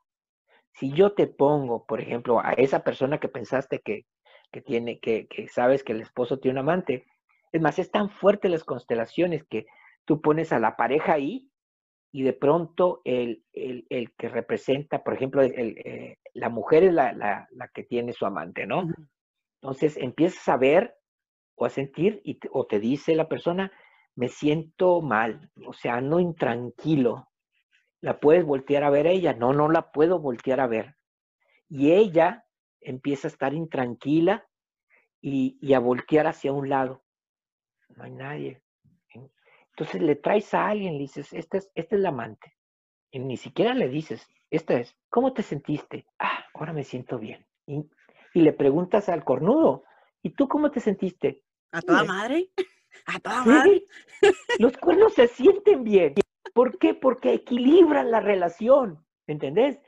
[0.73, 4.07] Si yo te pongo, por ejemplo, a esa persona que pensaste que,
[4.65, 7.05] tiene, que sabes que el esposo tiene un amante,
[7.53, 9.67] es más, es tan fuerte las constelaciones que
[10.05, 11.48] tú pones a la pareja ahí
[12.11, 16.95] y de pronto el, el, el que representa, por ejemplo, el, eh, la mujer es
[16.95, 18.89] la, la, la, que tiene su amante, ¿no?
[19.61, 20.97] Entonces empiezas a ver
[21.57, 23.73] o a sentir y te, o te dice la persona,
[24.15, 27.29] me siento mal, o sea, ando intranquilo.
[28.01, 30.97] La puedes voltear a ver a ella, no, no la puedo voltear a ver.
[31.69, 32.47] Y ella
[32.81, 34.47] empieza a estar intranquila
[35.21, 37.03] y, y a voltear hacia un lado.
[37.97, 38.63] No hay nadie.
[39.79, 42.53] Entonces le traes a alguien, le dices, esta es, esta es la amante.
[43.13, 46.05] Y ni siquiera le dices, esta es, ¿cómo te sentiste?
[46.19, 47.47] Ah, ahora me siento bien.
[47.65, 47.89] Y,
[48.35, 49.85] y le preguntas al cornudo,
[50.21, 51.45] ¿y tú cómo te sentiste?
[51.71, 52.51] ¿A toda madre?
[53.07, 53.85] ¿A toda madre?
[54.59, 56.15] Los cuernos se sienten bien.
[56.53, 56.95] ¿Por qué?
[56.95, 59.81] Porque equilibran la relación, ¿entendés?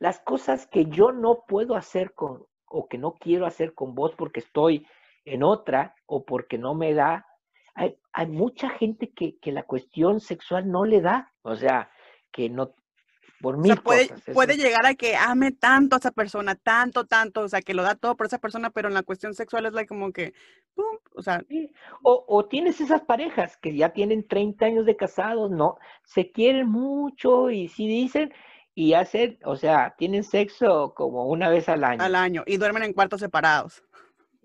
[0.00, 4.12] Las cosas que yo no puedo hacer con, o que no quiero hacer con vos
[4.16, 4.88] porque estoy
[5.24, 7.26] en otra o porque no me da.
[7.76, 11.90] Hay, hay mucha gente que, que la cuestión sexual no le da, o sea,
[12.32, 12.74] que no,
[13.40, 14.34] por O mil sea, puede, cosas.
[14.34, 17.82] puede llegar a que ame tanto a esa persona, tanto, tanto, o sea, que lo
[17.82, 20.32] da todo por esa persona, pero en la cuestión sexual es like como que,
[20.74, 21.70] pum, o sea, Sí,
[22.02, 26.68] O, o tienes esas parejas que ya tienen 30 años de casados, no, se quieren
[26.68, 28.32] mucho y sí dicen
[28.74, 32.02] y hacen, o sea, tienen sexo como una vez al año.
[32.02, 33.82] al año, y duermen en cuartos separados.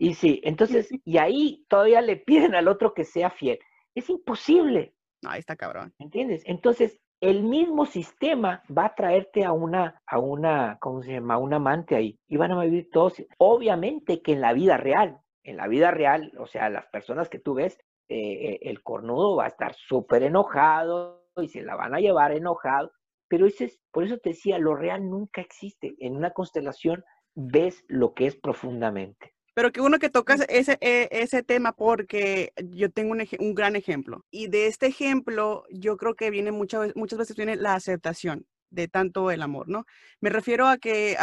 [0.01, 3.59] Y sí, entonces, y ahí todavía le piden al otro que sea fiel.
[3.93, 5.93] Es imposible, No, ahí está cabrón.
[5.99, 6.41] ¿entiendes?
[6.47, 11.35] Entonces, el mismo sistema va a traerte a una, a una, ¿cómo se llama?
[11.35, 12.17] A un amante ahí.
[12.27, 13.23] Y van a vivir todos.
[13.37, 17.37] Obviamente que en la vida real, en la vida real, o sea, las personas que
[17.37, 17.77] tú ves,
[18.09, 22.31] eh, eh, el cornudo va a estar súper enojado y se la van a llevar
[22.31, 22.91] enojado.
[23.27, 25.93] Pero ese es, por eso te decía, lo real nunca existe.
[25.99, 27.03] En una constelación
[27.35, 29.35] ves lo que es profundamente.
[29.53, 33.53] Pero que uno que toca ese- ese, e- ese tema porque yo tengo un, un
[33.55, 34.25] gran ejemplo.
[34.31, 38.45] Y de este ejemplo, yo creo que viene muchas veces, muchas veces viene la aceptación
[38.69, 39.85] de tanto el amor, ¿no?
[40.21, 41.17] Me refiero a que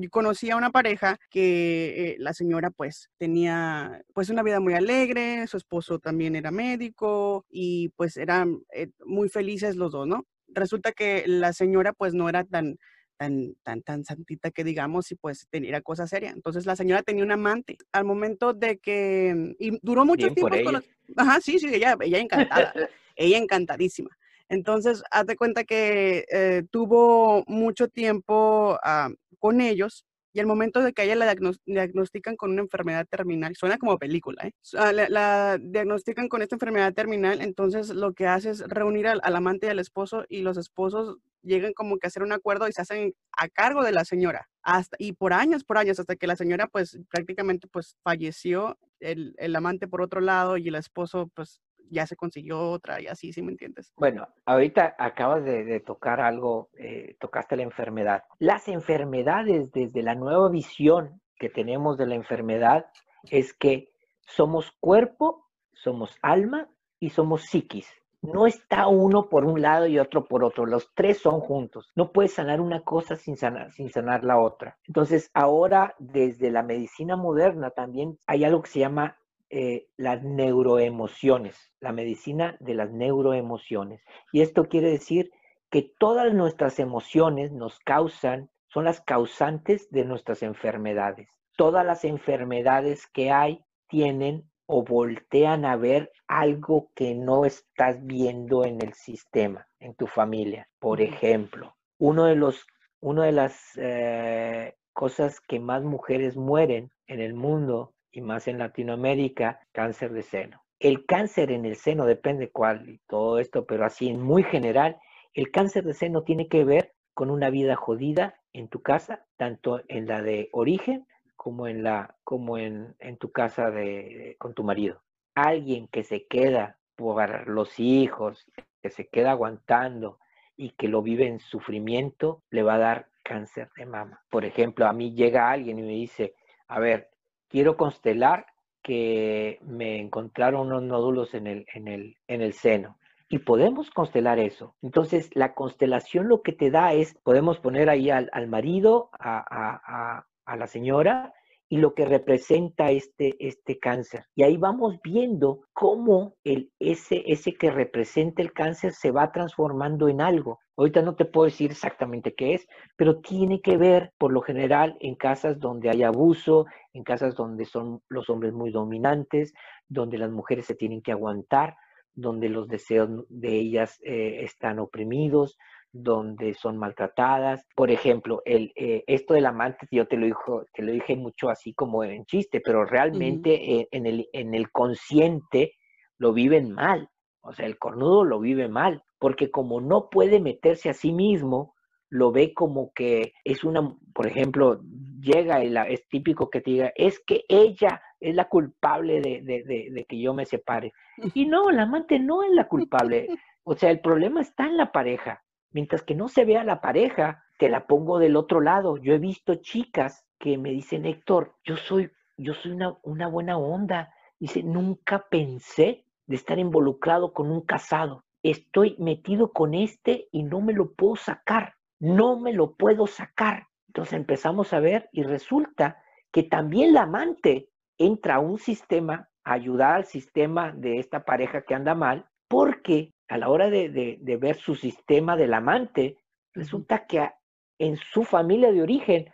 [0.00, 4.74] yo conocí a una pareja que eh, la señora pues tenía pues una vida muy
[4.74, 10.26] alegre, su esposo también era médico y pues eran eh, muy felices los dos, ¿no?
[10.48, 12.76] Resulta que la señora pues no era tan
[13.20, 16.30] tan, tan, tan santita que digamos y pues tenía cosa seria.
[16.30, 17.76] Entonces la señora tenía un amante.
[17.92, 20.82] Al momento de que, y duró mucho tiempo con
[21.18, 22.72] Ajá, sí, sí, ella, ella encantada,
[23.16, 24.08] ella encantadísima.
[24.48, 30.80] Entonces, haz de cuenta que eh, tuvo mucho tiempo ah, con ellos y al momento
[30.80, 31.34] de que ella la
[31.66, 34.52] diagnostican con una enfermedad terminal, suena como película, ¿eh?
[34.78, 39.66] Ah, la, diagnostican con esta enfermedad terminal, entonces lo que hace es reunir al, amante
[39.66, 42.82] y al esposo y los esposos llegan como que a hacer un acuerdo y se
[42.82, 44.48] hacen a cargo de la señora.
[44.62, 49.34] Hasta, y por años, por años, hasta que la señora pues prácticamente pues falleció, el,
[49.38, 53.32] el amante por otro lado y el esposo pues ya se consiguió otra y así,
[53.32, 53.92] ¿sí me entiendes?
[53.96, 58.22] Bueno, ahorita acabas de, tocar algo, eh, tocaste la enfermedad.
[58.38, 62.86] Las enfermedades, desde la nueva visión que tenemos de la enfermedad,
[63.30, 66.68] es que somos cuerpo, somos alma
[67.00, 67.88] y somos psiquis.
[68.22, 71.90] No está uno por un lado y otro por otro, los tres son juntos.
[71.94, 74.78] No puedes sanar una cosa sin sanar, sin sanar la otra.
[74.86, 79.16] Entonces, ahora desde la medicina moderna también hay algo que se llama
[79.48, 84.02] eh, las neuroemociones, la medicina de las neuroemociones.
[84.32, 85.30] Y esto quiere decir
[85.70, 91.28] que todas nuestras emociones nos causan, son las causantes de nuestras enfermedades.
[91.56, 98.64] Todas las enfermedades que hay tienen o voltean a ver algo que no estás viendo
[98.64, 100.68] en el sistema, en tu familia.
[100.78, 102.68] Por ejemplo, uno de los,
[103.00, 108.58] una de las eh, cosas que más mujeres mueren en el mundo y más en
[108.58, 110.62] Latinoamérica, cáncer de seno.
[110.78, 114.98] El cáncer en el seno depende cuál y todo esto, pero así en muy general,
[115.34, 119.82] el cáncer de seno tiene que ver con una vida jodida en tu casa, tanto
[119.88, 121.08] en la de origen
[121.40, 125.00] como en la como en, en tu casa de, con tu marido.
[125.34, 128.44] Alguien que se queda por los hijos,
[128.82, 130.18] que se queda aguantando
[130.54, 134.20] y que lo vive en sufrimiento, le va a dar cáncer de mama.
[134.28, 136.34] Por ejemplo, a mí llega alguien y me dice,
[136.68, 137.08] a ver,
[137.48, 138.44] quiero constelar
[138.82, 142.98] que me encontraron unos nódulos en el, en el, en el seno.
[143.30, 144.74] Y podemos constelar eso.
[144.82, 150.26] Entonces, la constelación lo que te da es, podemos poner ahí al, marido, a, a,
[150.56, 151.32] la señora,
[151.72, 154.26] y lo que representa este, este cáncer.
[154.34, 160.08] Y ahí vamos viendo cómo el, ese, ese que representa el cáncer se va transformando
[160.08, 160.58] en algo.
[160.76, 164.96] Ahorita no te puedo decir exactamente qué es, pero tiene que ver, por lo general,
[164.98, 169.54] en casas donde hay abuso, en casas donde son los hombres muy dominantes,
[169.88, 171.76] donde las mujeres se tienen que aguantar,
[172.14, 175.56] donde los deseos de ellas eh, están oprimidos,
[175.92, 177.66] donde son maltratadas.
[177.74, 181.50] Por ejemplo, el, eh, esto del amante, yo te lo, dijo, te lo dije mucho
[181.50, 185.74] así como en chiste, pero realmente en, el, en el consciente
[186.18, 187.08] lo viven mal.
[187.42, 191.74] O sea, el cornudo lo vive mal, porque como no puede meterse a sí mismo,
[192.10, 194.80] lo ve como que es una, por ejemplo,
[195.20, 199.90] llega y es típico que te diga, es que ella es la culpable de, de,
[199.90, 200.92] de, que yo me separe.
[201.34, 203.26] Y no, la amante no es la culpable.
[203.62, 205.44] O sea, el problema está en la pareja.
[205.72, 208.96] Mientras que no se vea la pareja, te la pongo del otro lado.
[208.96, 213.58] Yo he visto chicas que me dicen, Héctor, yo soy, yo soy una, una buena
[213.58, 214.12] onda.
[214.38, 218.24] Dice, nunca pensé de estar involucrado con un casado.
[218.42, 221.74] Estoy metido con este y no me lo puedo sacar.
[221.98, 223.66] No me lo puedo sacar.
[223.88, 226.02] Entonces empezamos a ver y resulta
[226.32, 231.62] que también la amante entra a un sistema, a ayudar al sistema de esta pareja
[231.62, 236.18] que anda mal, porque a la hora de, ver su sistema del amante,
[236.52, 237.30] resulta que
[237.78, 239.32] en su familia de origen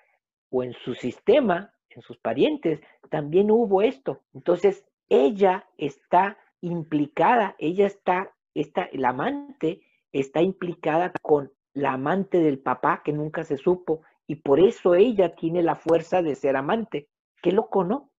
[0.51, 2.81] o en su sistema, en sus parientes,
[3.11, 4.21] también hubo esto.
[4.35, 9.81] Entonces, ella está implicada, ella está, está, la amante
[10.13, 15.35] está implicada con la amante del papá que nunca se supo y por eso ella
[15.35, 17.09] tiene la fuerza de ser amante.
[17.41, 18.11] Qué loco, ¿no?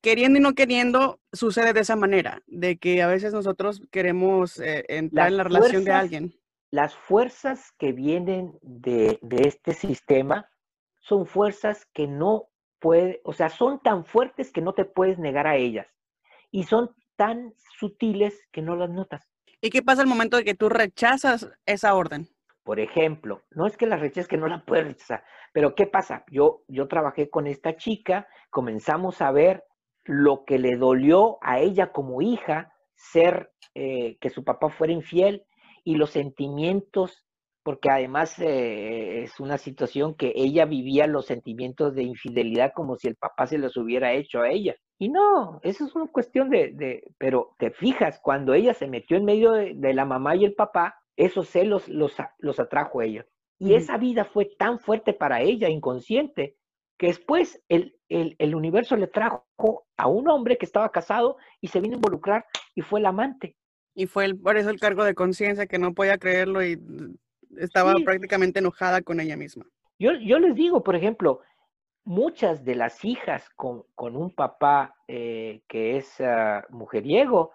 [0.00, 4.84] Queriendo y no queriendo, sucede de esa manera, de que a veces nosotros queremos eh,
[4.88, 6.34] entrar en la relación de alguien.
[6.70, 10.48] Las fuerzas que vienen de, este sistema
[11.00, 15.46] son fuerzas que no puede, o sea, son tan fuertes que no te puedes negar
[15.46, 15.86] a ellas
[16.50, 19.28] y son tan sutiles que no las notas.
[19.60, 22.28] ¿Y qué pasa al momento de que tú rechazas esa orden?
[22.64, 26.24] Por ejemplo, no es que la rechaces, que no la puedes rechazar, pero ¿qué pasa?
[26.30, 29.64] Yo, yo trabajé con esta chica, comenzamos a ver
[30.04, 35.44] lo que le dolió a ella como hija ser eh, que su papá fuera infiel
[35.84, 37.24] y los sentimientos,
[37.64, 43.08] porque además eh, es una situación que ella vivía los sentimientos de infidelidad como si
[43.08, 44.76] el papá se los hubiera hecho a ella.
[44.98, 49.24] Y no, eso es una cuestión de, pero te fijas, cuando ella se metió en
[49.24, 53.26] medio de la mamá y el papá, esos celos los, los atrajo a ella.
[53.58, 56.56] Y esa vida fue tan fuerte para ella, inconsciente,
[56.98, 59.46] que después el, el, universo le trajo
[59.96, 62.44] a un hombre que estaba casado y se vino a involucrar
[62.74, 63.56] y fue el amante.
[63.94, 66.80] Y fue el, por eso el cargo de conciencia que no podía creerlo y
[67.56, 69.64] estaba prácticamente enojada con ella misma.
[69.98, 71.40] Yo, yo les digo, por ejemplo,
[72.04, 77.52] muchas de las hijas con, con un papá eh, que es uh, mujeriego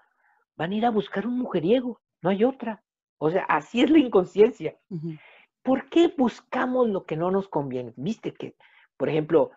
[0.55, 2.83] van a ir a buscar un mujeriego, no hay otra.
[3.17, 4.77] O sea, así es la inconsciencia.
[5.63, 7.93] ¿Por qué buscamos lo que no nos conviene?
[7.95, 8.55] Viste que,
[8.95, 9.51] por ejemplo,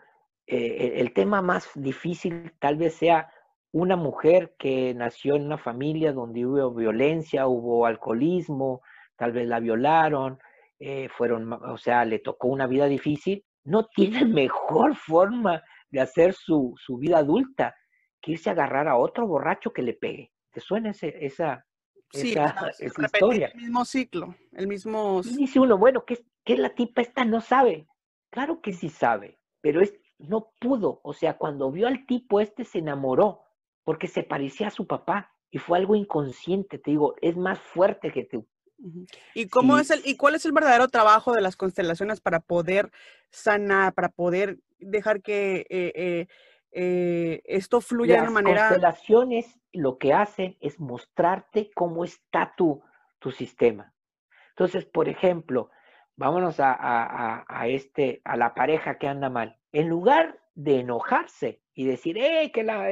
[0.46, 3.30] eh, el tema más difícil tal vez sea
[3.72, 8.82] una mujer que nació en una familia donde hubo violencia, hubo alcoholismo,
[9.16, 10.38] tal vez la violaron,
[10.78, 16.32] eh, fueron, o sea, le tocó una vida difícil, no tiene mejor forma de hacer
[16.32, 17.74] su, su vida adulta
[18.20, 20.32] que irse a agarrar a otro borracho que le pegue.
[20.50, 21.64] ¿Te suena ese, esa,
[22.12, 23.48] esa, historia?
[23.54, 25.22] El mismo ciclo, el mismo...
[25.22, 27.86] dice uno, bueno, ¿qué, ¿qué la tipa esta no sabe?
[28.30, 31.00] Claro que sí sabe, pero es, no pudo.
[31.02, 33.42] O sea, cuando vio al tipo este se enamoró
[33.84, 38.12] porque se parecía a su papá y fue algo inconsciente, te digo, es más fuerte
[38.12, 38.46] que tú.
[39.34, 42.90] ¿Y cómo es el y cuál es el verdadero trabajo de las constelaciones para poder
[43.30, 46.26] sanar, para poder dejar que eh, eh,
[46.72, 48.60] eh, esto fluya de una manera?
[48.60, 52.82] Las constelaciones lo que hacen es mostrarte cómo está tu,
[53.18, 53.92] tu sistema.
[54.50, 55.70] Entonces, por ejemplo,
[56.16, 59.58] vámonos a, a, este, a la pareja que anda mal.
[59.72, 62.86] En lugar de enojarse y decir, ¡eh, que la!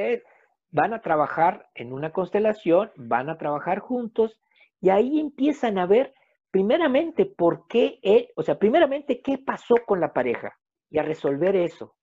[0.71, 4.39] van a trabajar en una constelación, van a trabajar juntos
[4.81, 6.13] y ahí empiezan a ver
[6.51, 10.57] primeramente por qué, eh, o sea, primeramente qué pasó con la pareja
[10.89, 11.95] y a resolver eso.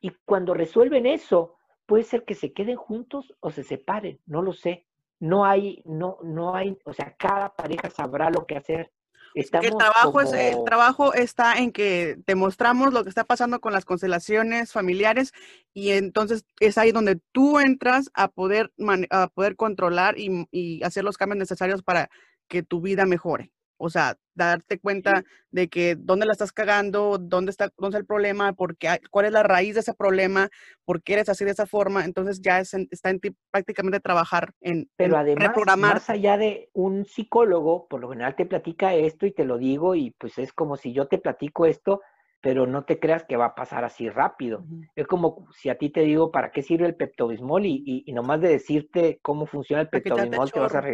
[0.00, 4.52] Y cuando resuelven eso, puede ser que se queden juntos o se separen, no lo
[4.52, 4.86] sé.
[5.20, 8.92] No hay, no, no hay, o sea, cada pareja sabrá lo que hacer
[9.34, 13.72] el trabajo, es, el trabajo está en que te mostramos lo que está pasando con
[13.72, 15.32] las constelaciones familiares
[15.72, 18.72] y entonces es ahí donde tú entras a poder,
[19.10, 22.10] a poder controlar y, hacer los cambios necesarios para
[22.48, 23.52] que tu vida mejore.
[23.78, 28.06] O sea, darte cuenta de que dónde la estás cagando, dónde está, dónde está el
[28.06, 30.48] problema, porque, cuál es la raíz de ese problema,
[30.84, 32.04] por qué eres así de esa forma.
[32.04, 37.88] Entonces ya está en ti prácticamente trabajar en, Pero además, más allá de un psicólogo,
[37.88, 40.92] por lo general te platica esto y te lo digo y pues es como si
[40.92, 42.02] yo te platico esto,
[42.40, 44.64] pero no te creas que va a pasar así rápido.
[44.94, 48.40] Es como si a ti te digo para qué sirve el peptobismol y, y, nomás
[48.40, 50.84] de decirte cómo funciona el peptobismol te vas a,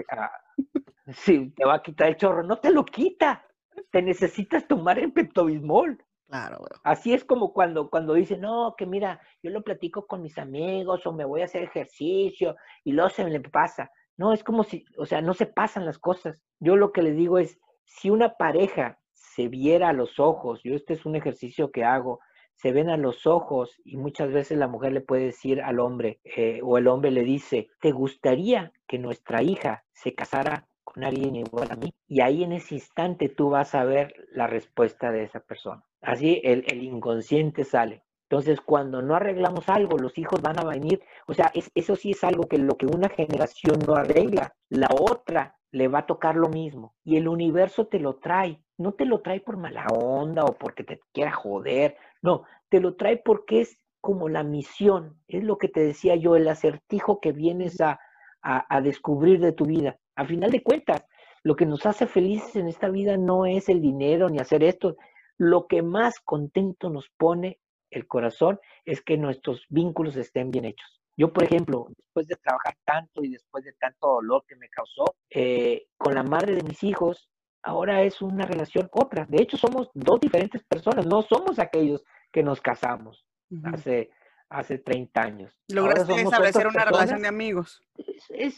[1.12, 2.42] Sí, te va a quitar el chorro.
[2.42, 3.44] No te lo quita.
[3.90, 6.02] Te necesitas tomar el peptobismol.
[6.26, 10.38] Claro, Así es como cuando, cuando dicen, no, que mira, yo lo platico con mis
[10.38, 13.90] amigos o me voy a hacer ejercicio y luego se me pasa.
[14.16, 16.38] No, es como si, o sea, no se pasan las cosas.
[16.60, 20.74] Yo lo que les digo es, si una pareja se viera a los ojos, yo
[20.74, 22.20] este es un ejercicio que hago,
[22.54, 26.20] se ven a los ojos y muchas veces la mujer le puede decir al hombre
[26.24, 31.36] eh, o el hombre le dice, ¿te gustaría que nuestra hija se casara con alguien
[31.36, 31.92] igual a mí.
[32.06, 35.84] Y ahí en ese instante tú vas a ver la respuesta de esa persona.
[36.00, 38.04] Así el, el inconsciente sale.
[38.28, 41.02] Entonces, cuando no arreglamos algo, los hijos van a venir.
[41.26, 44.88] O sea, es, eso sí es algo que lo que una generación no arregla, la
[44.98, 46.94] otra le va a tocar lo mismo.
[47.04, 48.60] Y el universo te lo trae.
[48.78, 51.96] No te lo trae por mala onda o porque te quiera joder.
[52.22, 55.18] No, te lo trae porque es como la misión.
[55.28, 58.00] Es lo que te decía yo, el acertijo que vienes a,
[58.42, 59.98] a, a descubrir de tu vida.
[60.16, 61.04] A final de cuentas,
[61.42, 64.96] lo que nos hace felices en esta vida no es el dinero ni hacer esto.
[65.36, 67.58] Lo que más contento nos pone
[67.90, 71.00] el corazón es que nuestros vínculos estén bien hechos.
[71.16, 75.04] Yo, por ejemplo, después de trabajar tanto y después de tanto dolor que me causó,
[75.30, 77.28] eh, con la madre de mis hijos,
[77.62, 79.26] ahora es una relación otra.
[79.28, 83.24] De hecho, somos dos diferentes personas, no somos aquellos que nos casamos
[83.64, 84.10] hace
[84.48, 85.52] hace 30 años.
[85.68, 87.82] Lograste establecer una relación de amigos.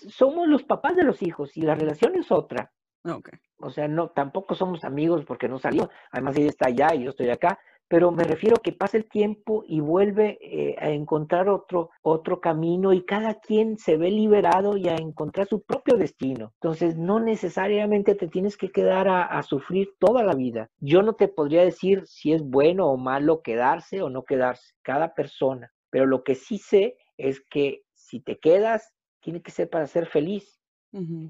[0.09, 2.73] somos los papás de los hijos y la relación es otra.
[3.59, 5.89] O sea, no, tampoco somos amigos porque no salimos.
[6.11, 7.59] Además, ella está allá y yo estoy acá.
[7.89, 12.41] Pero me refiero a que pasa el tiempo y vuelve eh, a encontrar otro, otro
[12.41, 16.53] camino y cada quien se ve liberado y a encontrar su propio destino.
[16.55, 20.69] Entonces, no necesariamente te tienes que quedar a, a sufrir toda la vida.
[20.81, 24.75] Yo no te podría decir si es bueno o malo quedarse o no quedarse.
[24.83, 29.71] Cada persona pero lo que sí sé es que si te quedas, tiene que ser
[29.71, 30.61] para ser feliz.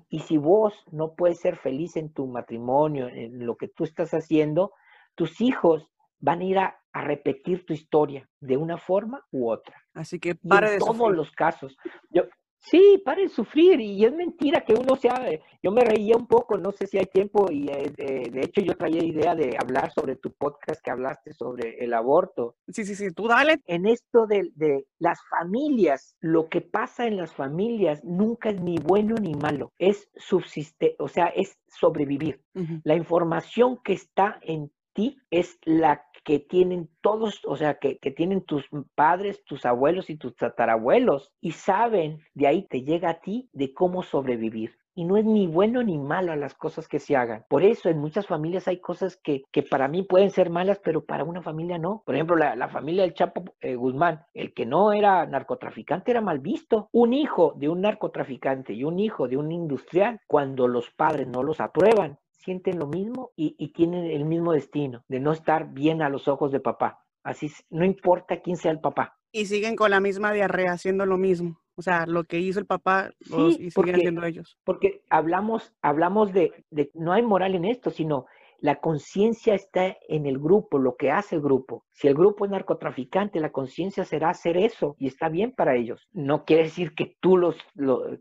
[0.08, 4.10] Y si vos no puedes ser feliz en tu matrimonio, en lo que tú estás
[4.12, 4.72] haciendo,
[5.14, 5.88] tus hijos
[6.18, 9.76] van a ir a, repetir tu historia de una forma u otra.
[9.94, 11.76] Así que para en todos los casos.
[12.10, 12.24] Yo,
[12.68, 16.26] Sí, para de sufrir y es mentira que uno sea, eh, yo me reía un
[16.26, 19.92] poco, no sé si hay tiempo y eh, de, hecho yo traía idea de hablar
[19.92, 22.56] sobre tu podcast que hablaste sobre el aborto.
[22.66, 23.60] Sí, sí, sí, tú dale.
[23.66, 28.78] En esto de, de las familias, lo que pasa en las familias nunca es ni
[28.78, 32.42] bueno ni malo, es subsiste, o sea, es sobrevivir.
[32.84, 38.40] La información que está en ti es la que tienen todos, o sea, que, tienen
[38.40, 43.48] tus padres, tus abuelos y tus tatarabuelos y saben, de ahí te llega a ti
[43.52, 44.76] de cómo sobrevivir.
[44.94, 47.44] Y no es ni bueno ni malo las cosas que se hagan.
[47.50, 51.04] Por eso en muchas familias hay cosas que, que para mí pueden ser malas, pero
[51.04, 52.02] para una familia no.
[52.06, 56.38] Por ejemplo, la, familia del Chapo eh, Guzmán, el que no era narcotraficante era mal
[56.38, 56.88] visto.
[56.92, 61.42] Un hijo de un narcotraficante y un hijo de un industrial, cuando los padres no
[61.42, 66.08] los aprueban, sienten lo mismo y, tienen el mismo destino, de no estar bien a
[66.08, 67.04] los ojos de papá.
[67.24, 69.18] Así, no importa quién sea el papá.
[69.32, 71.60] Y siguen con la misma diarrea haciendo lo mismo.
[71.74, 74.56] O sea, lo que hizo el papá y siguen haciendo ellos.
[74.64, 78.26] Porque hablamos, hablamos de, de, no hay moral en esto, sino
[78.60, 81.84] la conciencia está en el grupo, lo que hace el grupo.
[81.90, 86.08] Si el grupo es narcotraficante, la conciencia será hacer eso y está bien para ellos.
[86.12, 87.56] No quiere decir que tú los,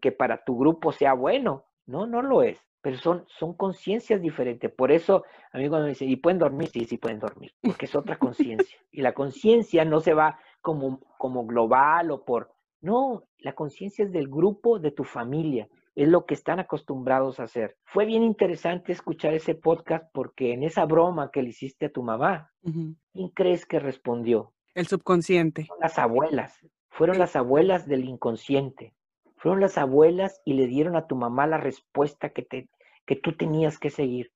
[0.02, 1.66] que para tu grupo sea bueno.
[1.86, 4.72] No, no lo es pero son, son conciencias diferentes.
[4.72, 6.70] Por eso, a mí cuando me dicen, ¿y pueden dormir?
[6.70, 8.78] Sí, sí pueden dormir, porque es otra conciencia.
[8.92, 12.54] Y la conciencia no se va como, como global o por...
[12.82, 17.46] No, la conciencia es del grupo, de tu familia, es lo que están acostumbrados a
[17.46, 17.76] hacer.
[17.86, 22.04] Fue bien interesante escuchar ese podcast porque en esa broma que le hiciste a tu
[22.04, 24.54] mamá, ¿quién crees que respondió?
[24.76, 25.68] El subconsciente.
[25.82, 26.60] Las abuelas,
[26.90, 28.94] fueron las abuelas del inconsciente.
[29.38, 32.70] Fueron las abuelas y le dieron a tu mamá la respuesta que, te,
[33.06, 34.32] que tú tenías que seguir.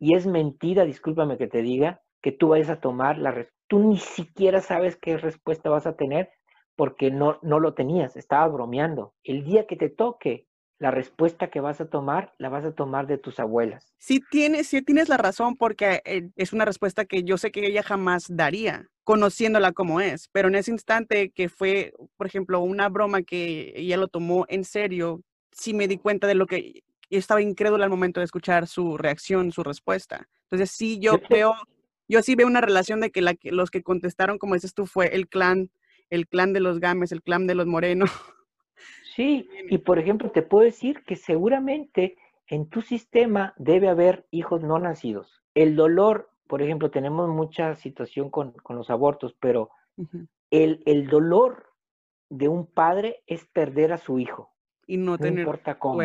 [0.00, 3.54] Y es mentira, discúlpame que te diga, que tú vayas a tomar la respuesta.
[3.66, 6.30] Tú ni siquiera sabes qué respuesta vas a tener
[6.76, 9.14] porque no, no lo tenías, estabas bromeando.
[9.22, 10.46] El día que te toque,
[10.78, 13.94] la respuesta que vas a tomar, la vas a tomar de tus abuelas.
[13.98, 17.66] Sí tienes, sí tienes la razón porque eh, es una respuesta que yo sé que
[17.66, 22.88] ella jamás daría, conociéndola como es, pero en ese instante que fue, por ejemplo, una
[22.88, 25.22] broma que ella lo tomó en serio,
[25.52, 28.96] sí me di cuenta de lo que y estaba incrédula al momento de escuchar su
[28.96, 30.28] reacción, su respuesta.
[30.44, 31.54] Entonces sí, yo veo,
[32.08, 35.14] yo sí veo una relación de que, la, los que contestaron, como dices tú, fue
[35.14, 35.70] el clan,
[36.10, 38.06] el clan de los Games, el clan de los Moreno.
[39.14, 44.62] Sí, y por ejemplo, te puedo decir que seguramente en tu sistema debe haber hijos
[44.62, 45.42] no nacidos.
[45.54, 49.70] El dolor, por ejemplo, tenemos mucha situación con, los abortos, pero
[50.50, 51.74] el, el dolor
[52.28, 54.50] de un padre es perder a su hijo.
[54.86, 56.00] Y no, tener importa cómo.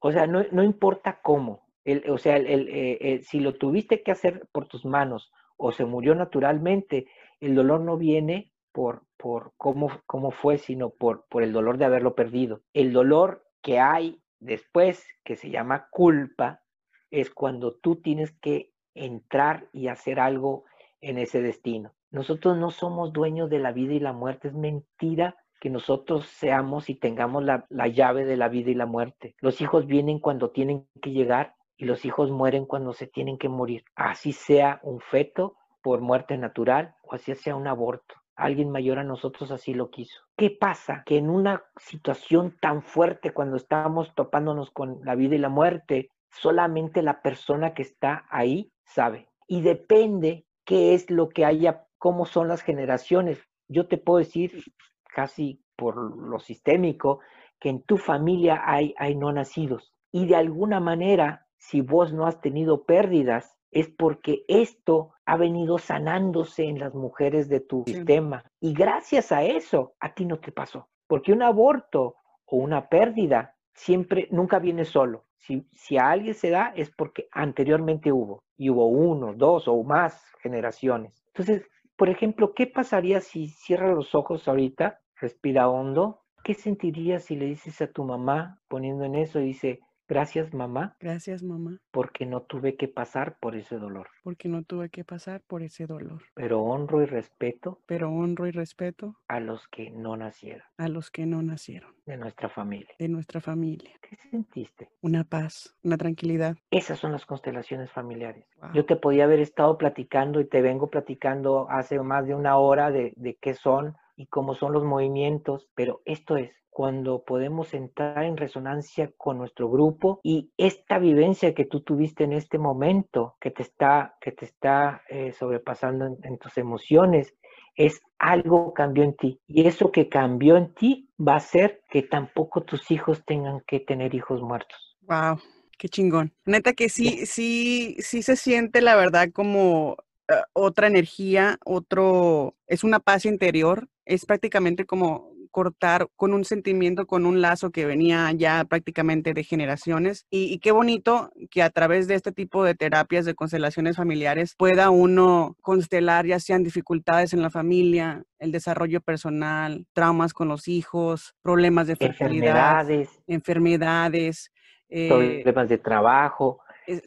[0.00, 1.68] O sea, no, importa cómo.
[2.08, 7.06] o sea, el, si lo tuviste que hacer por tus manos o se murió naturalmente,
[7.40, 11.84] el dolor no viene por, por cómo, cómo fue, sino por, por el dolor de
[11.84, 12.62] haberlo perdido.
[12.72, 16.62] El dolor que hay después, que se llama culpa,
[17.10, 20.64] es cuando tú tienes que entrar y hacer algo
[21.00, 21.92] en ese destino.
[22.10, 26.90] Nosotros no somos dueños de la vida y la muerte, es mentira que nosotros seamos
[26.90, 29.36] y tengamos la, llave de la vida y la muerte.
[29.40, 33.48] Los hijos vienen cuando tienen que llegar y los hijos mueren cuando se tienen que
[33.48, 33.84] morir.
[33.94, 38.14] Así sea un feto por muerte natural o así sea un aborto.
[38.34, 40.18] Alguien mayor a nosotros así lo quiso.
[40.36, 41.02] ¿Qué pasa?
[41.04, 46.10] Que en una situación tan fuerte cuando estamos topándonos con la vida y la muerte,
[46.30, 49.28] solamente la persona que está ahí sabe.
[49.46, 53.46] Y depende qué es lo que haya, cómo son las generaciones.
[53.68, 54.64] Yo te puedo decir,
[55.10, 57.20] casi por lo sistémico,
[57.58, 59.94] que en tu familia hay, hay no nacidos.
[60.12, 65.78] Y de alguna manera, si vos no has tenido pérdidas, es porque esto ha venido
[65.78, 68.44] sanándose en las mujeres de tu sistema.
[68.60, 70.88] Y gracias a eso, a ti no te pasó.
[71.06, 75.24] Porque un aborto o una pérdida siempre, nunca viene solo.
[75.36, 78.42] Si, si a alguien se da, es porque anteriormente hubo.
[78.56, 81.12] Y hubo uno, dos o más generaciones.
[81.28, 81.62] Entonces,
[82.00, 86.22] por ejemplo, ¿qué pasaría si cierras los ojos ahorita, respira hondo?
[86.42, 89.80] ¿Qué sentirías si le dices a tu mamá, poniendo en eso, dice,
[90.10, 90.96] Gracias, mamá.
[90.98, 91.78] Gracias, mamá.
[91.92, 94.08] Porque no tuve que pasar por ese dolor.
[94.24, 96.24] Porque no tuve que pasar por ese dolor.
[96.34, 97.78] Pero honro y respeto.
[97.86, 99.14] Pero honro y respeto.
[99.28, 100.64] A los que no nacieron.
[100.78, 101.94] A los que no nacieron.
[102.06, 102.88] De nuestra familia.
[102.98, 103.92] De nuestra familia.
[104.02, 104.88] ¿Qué sentiste?
[105.00, 106.56] Una paz, una tranquilidad.
[106.72, 108.44] Esas son las constelaciones familiares.
[108.74, 112.90] Yo te podía haber estado platicando y te vengo platicando hace más de una hora
[112.90, 118.22] de, de qué son y cómo son los movimientos, pero esto es cuando podemos entrar
[118.22, 123.50] en resonancia con nuestro grupo y esta vivencia que tú tuviste en este momento que
[123.50, 127.34] te está, que te está eh, sobrepasando en, tus emociones,
[127.76, 129.40] es algo cambió en ti.
[129.46, 133.80] Y eso que cambió en ti va a hacer que tampoco tus hijos tengan que
[133.80, 134.98] tener hijos muertos.
[135.08, 135.38] Wow,
[135.78, 136.34] qué chingón.
[136.44, 139.96] Neta que sí, sí, sí se siente la verdad como
[140.30, 147.06] eh, otra energía, otro, es una paz interior, es prácticamente como cortar con un sentimiento,
[147.06, 150.26] con un lazo que venía ya prácticamente de generaciones.
[150.30, 154.90] Y, qué bonito que a través de este tipo de terapias de constelaciones familiares pueda
[154.90, 161.34] uno constelar ya sean dificultades en la familia, el desarrollo personal, traumas con los hijos,
[161.42, 164.52] problemas de fertilidad, enfermedades, enfermedades
[164.88, 166.60] eh, problemas de trabajo.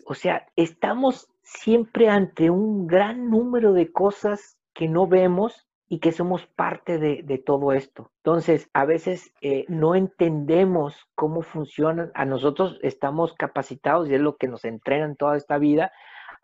[0.05, 6.11] o sea, estamos siempre ante un gran número de cosas que no vemos y que
[6.11, 8.11] somos parte de, todo esto.
[8.23, 12.11] Entonces, a veces eh, no entendemos cómo funcionan.
[12.15, 15.91] A nosotros estamos capacitados y es lo que nos entrenan toda esta vida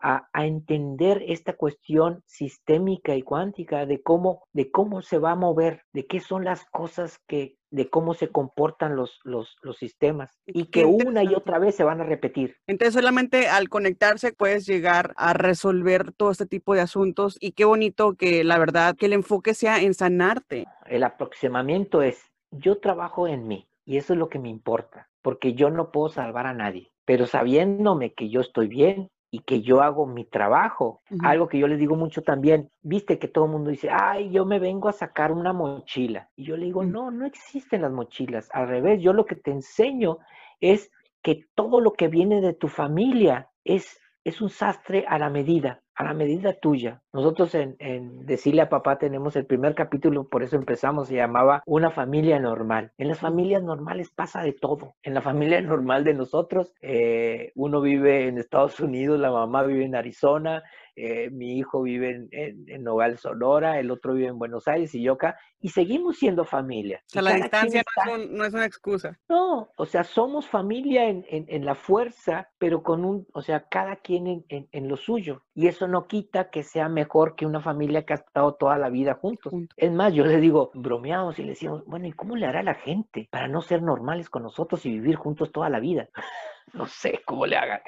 [0.00, 5.82] a, entender esta cuestión sistémica y cuántica de cómo, de cómo se va a mover,
[5.92, 10.66] de qué son las cosas que, de cómo se comportan los, los, los sistemas y
[10.66, 12.56] que una y otra vez se van a repetir.
[12.66, 17.64] Entonces solamente al conectarse puedes llegar a resolver todo este tipo de asuntos y qué
[17.64, 20.66] bonito que la verdad que el enfoque sea en sanarte.
[20.86, 25.54] El aproximamiento es yo trabajo en mí y eso es lo que me importa porque
[25.54, 29.80] yo no puedo salvar a nadie, pero sabiéndome que yo estoy bien, y que yo
[29.80, 31.02] hago mi trabajo.
[31.22, 34.44] Algo que yo les digo mucho también, viste que todo el mundo dice, ay, yo
[34.44, 36.28] me vengo a sacar una mochila.
[36.34, 36.90] Y yo le digo, mm.
[36.90, 38.48] no, no existen las mochilas.
[38.52, 40.18] Al revés, yo lo que te enseño
[40.60, 40.90] es
[41.22, 44.00] que todo lo que viene de tu familia es,
[44.30, 47.02] es un sastre a la medida a la medida tuya.
[47.12, 47.76] Nosotros en,
[48.24, 52.92] Decirle a Papá tenemos el primer capítulo, por eso empezamos, se llamaba Una familia normal.
[52.96, 54.94] En las familias normales pasa de todo.
[55.02, 59.84] En la familia normal de nosotros, eh, uno vive en Estados Unidos, la mamá vive
[59.84, 60.62] en Arizona,
[61.02, 62.28] eh, mi hijo vive en,
[62.68, 66.44] en, Nogal, Sonora, el otro vive en Buenos Aires y yo acá, y seguimos siendo
[66.44, 67.02] familia.
[67.06, 69.18] O sea, la distancia no, es una excusa.
[69.28, 73.96] No, o sea, somos familia en, en, la fuerza, pero con un, o sea, cada
[73.96, 75.42] quien en, lo suyo.
[75.54, 78.88] Y eso no quita que sea mejor que una familia que ha estado toda la
[78.88, 79.52] vida juntos.
[79.76, 82.74] Es más, yo le digo, bromeamos y le decimos, bueno, ¿y cómo le hará la
[82.74, 86.08] gente para no ser normales con nosotros y vivir juntos toda la vida?
[86.72, 87.80] no sé cómo le hagan.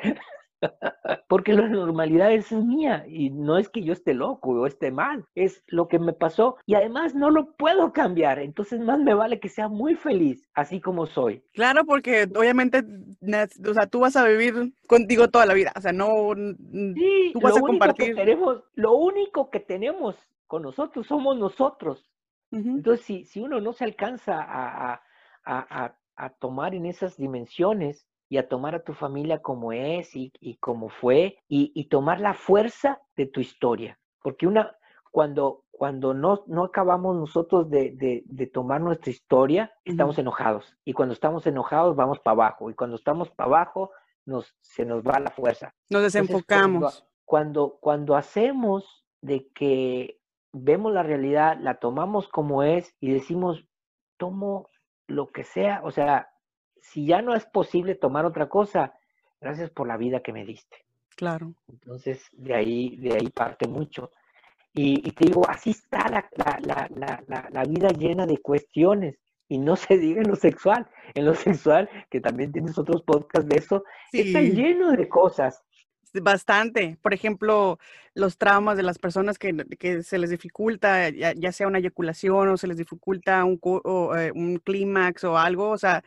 [1.29, 5.25] Porque la normalidad es mía y no es que yo esté loco o esté mal,
[5.35, 9.41] es lo que me pasó y además no lo puedo cambiar, entonces más me vale
[9.41, 11.43] que sea muy feliz así como soy.
[11.53, 12.85] Claro, porque obviamente,
[13.69, 17.41] o sea, tú vas a vivir contigo toda la vida, o sea, no, sí, tú
[17.41, 18.15] vas a compartir.
[18.15, 22.09] tenemos, lo único que tenemos con nosotros somos nosotros.
[22.51, 25.01] Entonces, si, si uno no se alcanza a,
[25.47, 30.33] a, a tomar en esas dimensiones, y a tomar a tu familia como es y,
[30.59, 33.99] como fue y, tomar la fuerza de tu historia.
[34.23, 34.75] Porque una,
[35.11, 40.75] cuando, cuando no, no acabamos nosotros de, tomar nuestra historia, estamos enojados.
[40.83, 42.71] Y cuando estamos enojados, vamos para abajo.
[42.71, 43.91] Y cuando estamos para abajo,
[44.25, 45.75] nos, se nos va la fuerza.
[45.91, 47.07] Nos desenfocamos.
[47.27, 50.23] cuando, cuando hacemos de que
[50.55, 53.67] vemos la realidad, la tomamos como es y decimos,
[54.17, 54.71] tomo
[55.07, 56.32] lo que sea, o sea,
[56.83, 58.93] si ya no es posible tomar otra cosa,
[59.41, 60.85] gracias por la vida que me diste.
[61.17, 61.55] Claro.
[61.69, 64.11] Entonces, de ahí, de ahí parte mucho.
[64.75, 69.19] Y, te digo, así está la, la, vida llena de cuestiones.
[69.49, 70.89] Y no se diga en lo sexual.
[71.15, 75.63] En lo sexual, que también tienes otros podcasts de eso, está lleno de cosas.
[76.15, 76.99] Bastante.
[77.03, 77.79] Por ejemplo,
[78.15, 82.67] los traumas de las personas que, se les dificulta, ya, sea una eyaculación o se
[82.67, 83.61] les dificulta un,
[84.17, 85.71] eh, un clímax o algo.
[85.71, 86.03] O sea,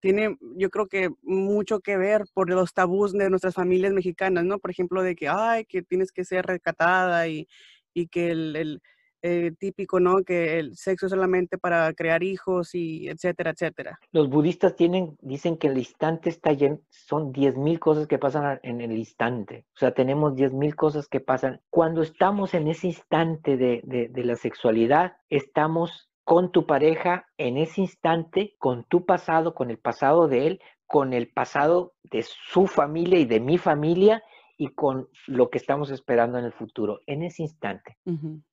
[0.00, 4.58] tiene, yo creo que mucho que ver por los tabús de nuestras familias mexicanas, ¿no?
[4.58, 7.48] Por ejemplo, de que, ay, que tienes que ser recatada y,
[7.94, 8.80] y que el,
[9.20, 10.22] eh, típico, ¿no?
[10.22, 13.98] Que el sexo es solamente para crear hijos y etcétera, etcétera.
[14.12, 18.80] Los budistas tienen, dicen que el instante está lleno, son 10.000 cosas que pasan en
[18.80, 19.66] el instante.
[19.74, 21.60] O sea, tenemos 10.000 cosas que pasan.
[21.68, 27.56] Cuando estamos en ese instante de, de, de la sexualidad, estamos con tu pareja en
[27.56, 32.66] ese instante, con tu pasado, con el pasado de él, con el pasado de su
[32.66, 34.22] familia y de mi familia
[34.58, 37.96] y con lo que estamos esperando en el futuro, en ese instante.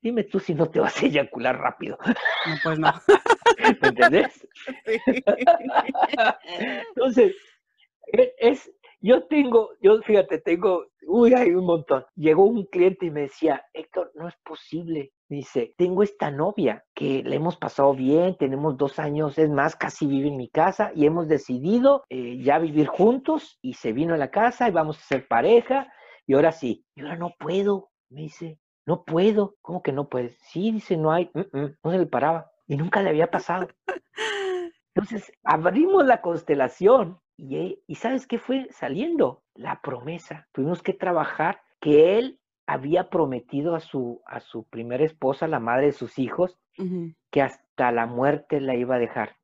[0.01, 1.97] Dime tú si no te vas a eyacular rápido.
[2.05, 2.93] No, pues no.
[3.81, 4.47] ¿Me entendés?
[6.95, 7.35] Entonces,
[8.13, 8.71] e, es,
[9.01, 12.05] yo tengo, yo fíjate, tengo, uy, hay un montón.
[12.15, 17.23] Llegó un cliente y me decía, Héctor, no es posible Dice, tengo esta novia que
[17.23, 21.07] le hemos pasado bien, tenemos dos años, es más, casi vive en mi casa y
[21.07, 25.01] hemos decidido eh, ya vivir juntos y se vino a la casa y vamos a
[25.01, 25.91] ser pareja
[26.27, 29.55] y ahora sí, y ahora no puedo, me dice, no puedo.
[29.61, 30.37] ¿Cómo que no puedes?
[30.51, 32.51] Sí, dice, no hay, mm, mm", no se le paraba.
[32.67, 33.67] Y nunca le había pasado.
[34.95, 39.43] Entonces, abrimos la constelación y, eh, y ¿sabes qué fue saliendo?
[39.53, 40.47] La promesa.
[40.51, 45.87] Tuvimos que trabajar que él había prometido a su, a su primera esposa, la madre
[45.87, 46.57] de sus hijos,
[47.31, 49.37] que hasta la muerte la iba a dejar.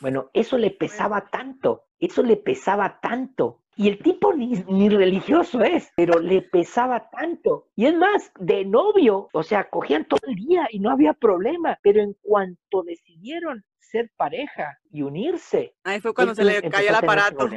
[0.00, 3.60] Bueno, eso le pesaba tanto, eso le pesaba tanto.
[3.74, 7.68] Y el tipo ni, ni, religioso es, pero le pesaba tanto.
[7.74, 11.78] Y es más, de novio, o sea, cogían todo el día y no había problema.
[11.82, 15.76] Pero en cuanto decidieron ser pareja y unirse.
[15.84, 17.48] Ahí fue cuando se le cayó el aparato.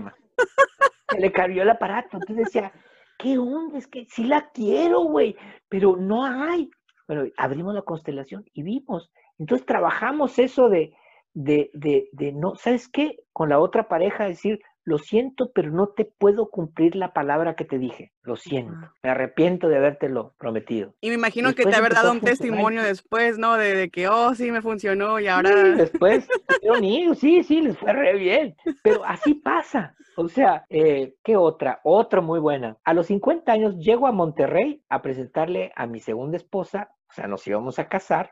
[1.09, 2.17] Se le cayó el aparato.
[2.17, 2.71] Entonces decía,
[3.17, 3.77] ¿qué onda?
[3.77, 5.35] Es que sí la quiero, güey,
[5.69, 6.69] pero no hay.
[7.07, 9.11] Bueno, abrimos la constelación y vimos.
[9.39, 10.93] Entonces trabajamos eso de,
[11.33, 13.17] de, de, de no, ¿sabes qué?
[13.31, 17.65] Con la otra pareja decir, lo siento, pero no te puedo cumplir la palabra que
[17.65, 18.13] te dije.
[18.21, 18.91] Lo siento.
[19.01, 20.93] Me arrepiento de habértelo prometido.
[21.01, 23.55] Y me imagino que te haber dado un testimonio después, ¿no?
[23.55, 25.49] De, que, oh, sí, me funcionó y ahora...
[25.49, 26.27] Sí, después,
[27.19, 28.55] sí, sí, les fue re bien.
[28.83, 29.95] Pero así pasa.
[30.17, 31.81] O sea, eh, ¿qué otra?
[31.83, 32.77] Otra muy buena.
[32.83, 37.27] A los 50 años llego a Monterrey a presentarle a mi segunda esposa, o sea,
[37.27, 38.31] nos íbamos a casar.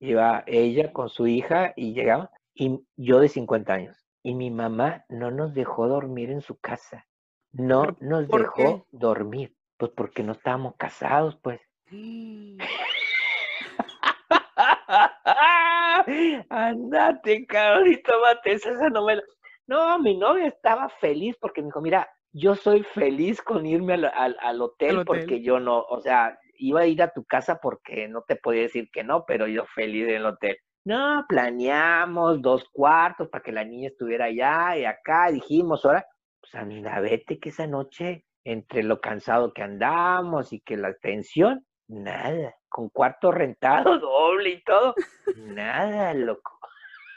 [0.00, 5.04] Iba ella con su hija y llegaba, y yo de 50 años y mi mamá
[5.08, 7.06] no nos dejó dormir en su casa.
[7.52, 11.60] No nos dejó dormir, pues porque no estábamos casados, pues.
[16.48, 19.22] Andate, cabrón, y tómate esa novela.
[19.66, 24.62] No, mi novia estaba feliz porque me dijo, mira, yo soy feliz con irme al,
[24.62, 28.36] hotel, porque yo no, o sea, iba a ir a tu casa porque no te
[28.36, 30.56] podía decir que no, pero yo feliz en el hotel.
[30.84, 35.30] No, planeamos dos cuartos para que la niña estuviera allá y acá.
[35.30, 36.04] Dijimos, ahora,
[36.40, 41.64] pues anda, vete que esa noche, entre lo cansado que andamos y que la tensión,
[41.86, 42.56] nada.
[42.68, 44.94] Con cuarto rentado, doble y todo,
[45.36, 46.58] nada, loco.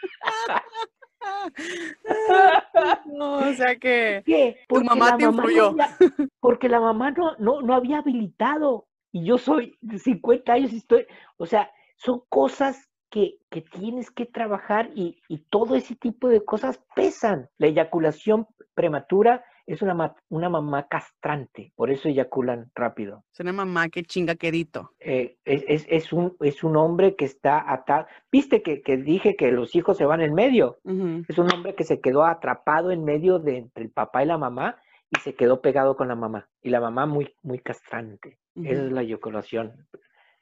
[3.06, 4.24] No, o sea que
[4.68, 5.76] tu mamá te influyó.
[6.40, 8.88] porque la mamá no, no, no había habilitado.
[9.12, 11.08] Y yo soy de 50 años y estoy,
[11.38, 12.88] o sea, son cosas
[13.50, 15.18] que, tienes que trabajar y,
[15.50, 17.48] todo ese tipo de cosas pesan.
[17.58, 23.24] La eyaculación prematura es una, una mamá castrante, por eso eyaculan rápido.
[23.34, 24.92] Es una mamá que chinga quedito.
[25.00, 28.06] Eh, es, un, es un hombre que está atado.
[28.32, 30.78] Viste que, dije que los hijos se van en medio.
[31.28, 34.38] Es un hombre que se quedó atrapado en medio de entre el papá y la
[34.38, 34.78] mamá
[35.10, 36.50] y se quedó pegado con la mamá.
[36.62, 38.38] Y la mamá muy, muy castrante.
[38.56, 39.88] Esa es la eyaculación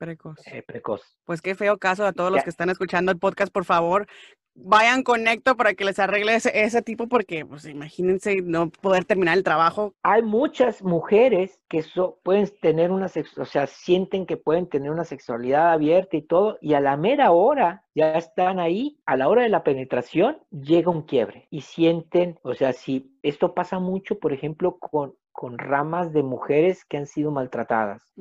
[0.04, 0.45] Precoz.
[0.47, 1.01] Eh, precoz.
[1.24, 4.06] Pues qué feo caso a todos los que están escuchando el podcast, por favor,
[4.54, 9.45] vayan conecto para que les arregle ese, tipo, porque pues imagínense no poder terminar el
[9.45, 9.95] trabajo.
[10.04, 11.86] Hay muchas mujeres que
[12.22, 16.74] pueden tener una, o sea, sienten que pueden tener una sexualidad abierta y todo, y
[16.74, 21.04] a la mera hora ya están ahí, a la hora de la penetración llega un
[21.04, 26.24] quiebre y sienten, o sea, si esto pasa mucho, por ejemplo, con, con ramas de
[26.24, 28.14] mujeres que han sido maltratadas.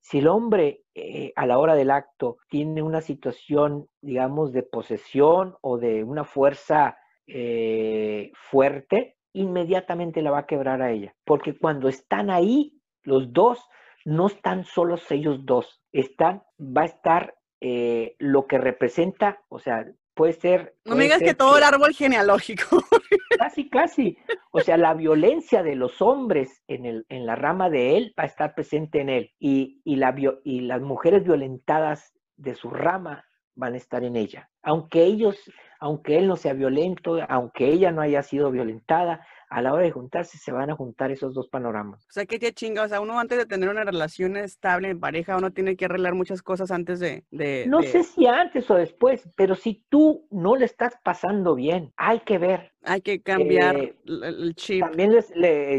[0.00, 5.56] Si el hombre eh, a la hora del acto tiene una situación, digamos, de posesión
[5.60, 6.96] o de una fuerza
[7.26, 11.14] eh, fuerte, inmediatamente la va a quebrar a ella.
[11.24, 13.68] Porque cuando están ahí, los dos,
[14.04, 19.86] no están solos ellos dos, están, va a estar eh, lo que representa, o sea,
[20.14, 20.76] puede ser...
[20.84, 22.82] No me digas que todo el árbol genealógico.
[23.38, 24.16] Casi, casi.
[24.52, 28.22] O sea, la violencia de los hombres en, el, en la rama de él va
[28.22, 29.32] a estar presente en él.
[29.40, 33.24] Y, y, la, y las mujeres violentadas de su rama
[33.56, 34.50] van a estar en ella.
[34.64, 35.36] Aunque ellos,
[35.78, 39.92] aunque él no sea violento, aunque ella no haya sido violentada, a la hora de
[39.92, 42.04] juntarse se van a juntar esos dos panoramas.
[42.08, 44.98] O sea, que te chinga, o sea, uno antes de tener una relación estable en
[44.98, 47.24] pareja, uno tiene que arreglar muchas cosas antes de...
[47.68, 52.20] no sé si antes o después, pero si tú no le estás pasando bien, hay
[52.20, 52.72] que ver.
[52.86, 54.80] Hay que cambiar eh, el chip.
[54.80, 55.32] También, les,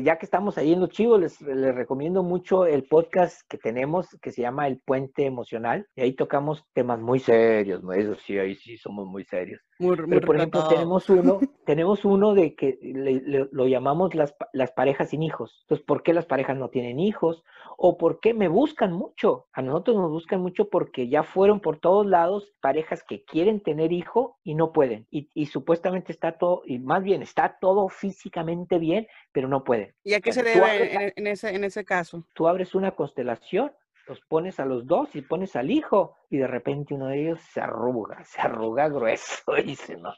[0.03, 1.39] ya que estamos ahí en los chivos, les,
[1.75, 5.85] recomiendo mucho el podcast que tenemos que se llama El Puente Emocional.
[5.95, 7.93] Y ahí tocamos temas muy serios, ¿no?
[7.93, 9.61] Eso sí, ahí sí somos muy serios.
[9.77, 12.77] Pero, por ejemplo, tenemos uno, tenemos uno de que
[13.51, 15.59] lo llamamos las, las parejas sin hijos.
[15.63, 17.43] Entonces, ¿por qué las parejas no tienen hijos?
[17.77, 19.47] ¿O por qué me buscan mucho?
[19.53, 23.91] A nosotros nos buscan mucho porque ya fueron por todos lados parejas que quieren tener
[23.91, 25.07] hijo y no pueden.
[25.11, 29.93] Y, y supuestamente está todo, y más bien está todo físicamente bien, pero no pueden.
[30.03, 32.25] ¿Y a qué se debe en, ese, en ese caso?
[32.33, 33.71] Tú abres una constelación
[34.07, 37.39] los pones a los dos y pones al hijo y de repente uno de ellos
[37.41, 40.13] se arruga, se arruga grueso y se no,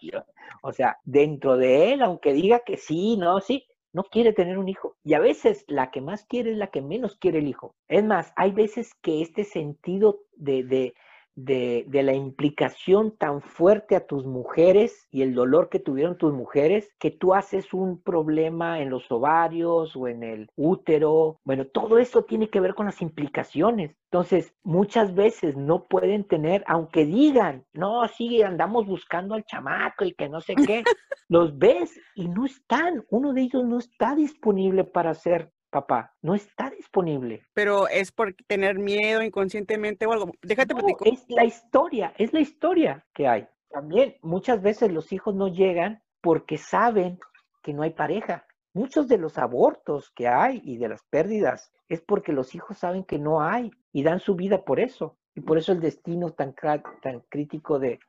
[0.61, 4.69] o sea, dentro de él, aunque diga que sí, no, sí, no quiere tener un
[4.69, 4.95] hijo.
[5.03, 7.75] Y a veces la que más quiere es la que menos quiere el hijo.
[7.87, 10.93] Es más, hay veces que este sentido de, de,
[11.37, 16.33] de, de, la implicación tan fuerte a tus mujeres y el dolor que tuvieron tus
[16.33, 21.39] mujeres, que tú haces un problema en los ovarios o en el útero.
[21.45, 23.95] Bueno, todo eso tiene que ver con las implicaciones.
[24.11, 30.13] Entonces, muchas veces no pueden tener, aunque digan, no, sí, andamos buscando al chamaco y
[30.13, 30.83] que no sé qué,
[31.29, 36.35] los ves y no están, uno de ellos no está disponible para ser papá, no
[36.35, 37.43] está disponible.
[37.53, 40.31] Pero es por tener miedo inconscientemente o algo.
[40.41, 43.47] Déjate no, Es la historia, es la historia que hay.
[43.69, 47.19] También muchas veces los hijos no llegan porque saben
[47.61, 48.45] que no hay pareja.
[48.73, 53.03] Muchos de los abortos que hay y de las pérdidas es porque los hijos saben
[53.03, 55.17] que no hay y dan su vida por eso.
[55.35, 56.55] Y por eso el destino tan,
[57.01, 57.99] tan crítico de...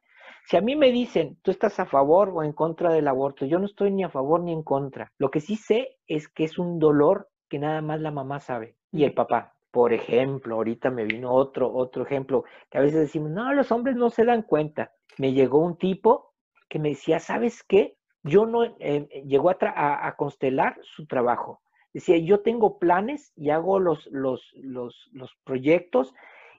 [0.46, 3.58] Si a mí me dicen, tú estás a favor o en contra del aborto, yo
[3.58, 5.12] no estoy ni a favor ni en contra.
[5.18, 8.76] Lo que sí sé es que es un dolor que nada más la mamá sabe
[8.92, 9.54] y el papá.
[9.70, 13.96] Por ejemplo, ahorita me vino otro, otro ejemplo, que a veces decimos, no, los hombres
[13.96, 14.92] no se dan cuenta.
[15.18, 16.34] Me llegó un tipo
[16.68, 17.96] que me decía, ¿sabes qué?
[18.22, 21.60] Yo no, eh, llegó a, a, constelar su trabajo.
[21.92, 26.14] Decía, yo tengo planes y hago los, los, los, los proyectos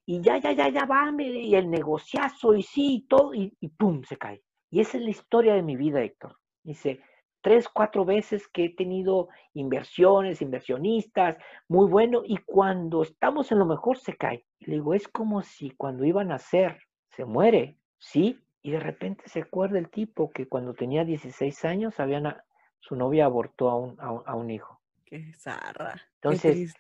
[0.06, 3.70] y ya, ya, ya, ya va, y el negociazo y sí, y todo, y, y
[3.70, 4.42] pum, se cae.
[4.72, 6.38] Y esa es la historia de mi vida, Héctor.
[6.64, 7.02] Dice,
[7.42, 11.38] tres, cuatro veces que he tenido inversiones, inversionistas,
[11.68, 14.46] muy bueno, y cuando estamos en lo mejor se cae.
[14.60, 16.80] le digo, es como si cuando iba a nacer
[17.10, 18.40] se muere, ¿sí?
[18.62, 22.36] Y de repente se acuerda el tipo que cuando tenía 16 años habían
[22.82, 24.80] su novia abortó a un, a un, hijo.
[25.06, 26.02] Qué zarra.
[26.16, 26.76] Entonces,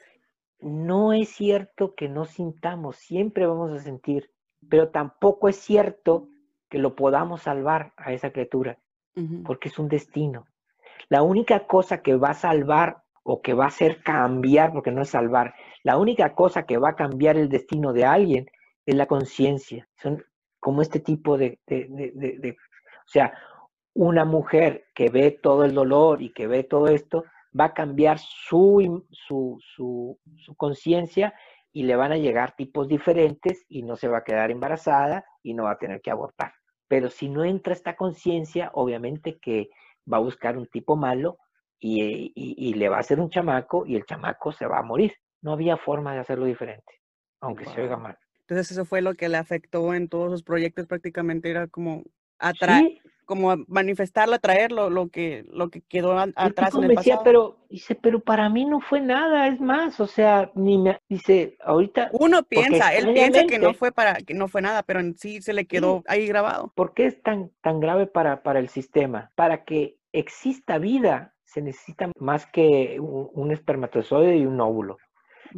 [0.60, 4.32] no es cierto que no sintamos, siempre vamos a sentir,
[4.70, 6.30] pero tampoco es cierto
[6.70, 8.78] que lo podamos salvar a esa criatura
[9.46, 10.46] porque es un destino.
[11.10, 15.02] La única cosa que va a salvar o que va a hacer cambiar, porque no
[15.02, 15.54] es salvar,
[15.84, 18.50] la única cosa que va a cambiar el destino de alguien
[18.86, 19.88] es la conciencia.
[20.02, 20.24] Son
[20.60, 23.34] como este tipo de, de, o sea,
[23.94, 27.24] una mujer que ve todo el dolor y que ve todo esto,
[27.58, 31.34] va a cambiar su, su, su, su conciencia
[31.72, 35.54] y le van a llegar tipos diferentes y no se va a quedar embarazada y
[35.54, 36.54] no va a tener que abortar.
[36.90, 39.70] Pero si no entra esta conciencia, obviamente que
[40.12, 41.38] va a buscar un tipo malo
[41.80, 45.14] y, le va a hacer un chamaco y el chamaco se va a morir.
[45.42, 47.00] No había forma de hacerlo diferente,
[47.40, 48.18] aunque se oiga mal.
[48.42, 52.04] Entonces eso fue lo que le afectó en todos sus proyectos, prácticamente era como
[52.40, 53.00] atraer,
[53.30, 57.22] como manifestarlo, atraer lo, que, lo que quedó atrás en el pasado.
[57.24, 61.56] pero, dice, pero para mí no fue nada, es más, o sea, ni me, dice,
[61.64, 62.10] ahorita.
[62.14, 65.44] Uno piensa, él piensa que no fue para, que no fue nada, pero en sí
[65.44, 66.74] se le quedó ahí grabado.
[66.74, 69.32] ¿Por qué es tan, tan grave para, para el sistema?
[69.36, 74.98] Para que exista vida, se necesita más que un, un espermatozoide y un óvulo.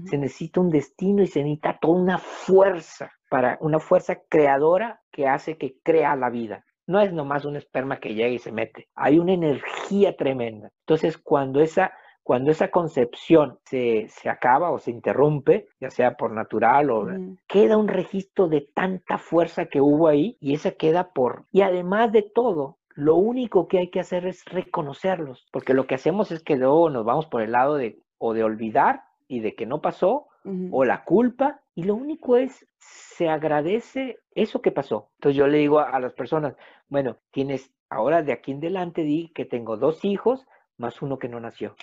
[0.07, 5.25] Se necesita un destino y se necesita toda una fuerza para una fuerza creadora que
[5.25, 6.65] hace que crea la vida.
[6.87, 8.87] No es nomás un esperma que llega y se mete.
[8.95, 10.71] Hay una energía tremenda.
[10.81, 16.31] Entonces, cuando esa, cuando esa concepción se, se acaba o se interrumpe, ya sea por
[16.31, 17.07] natural o
[17.47, 21.45] queda un registro de tanta fuerza que hubo ahí y esa queda por...
[21.51, 25.95] Y además de todo, lo único que hay que hacer es reconocerlos, porque lo que
[25.95, 29.55] hacemos es que luego nos vamos por el lado de o de olvidar y de
[29.55, 30.27] que no pasó,
[30.71, 35.09] o la culpa, y lo único es, se agradece eso que pasó.
[35.15, 36.55] Entonces yo le digo a, las personas,
[36.89, 40.45] bueno, tienes ahora de aquí en adelante, di que tengo dos hijos
[40.77, 41.75] más uno que no nació.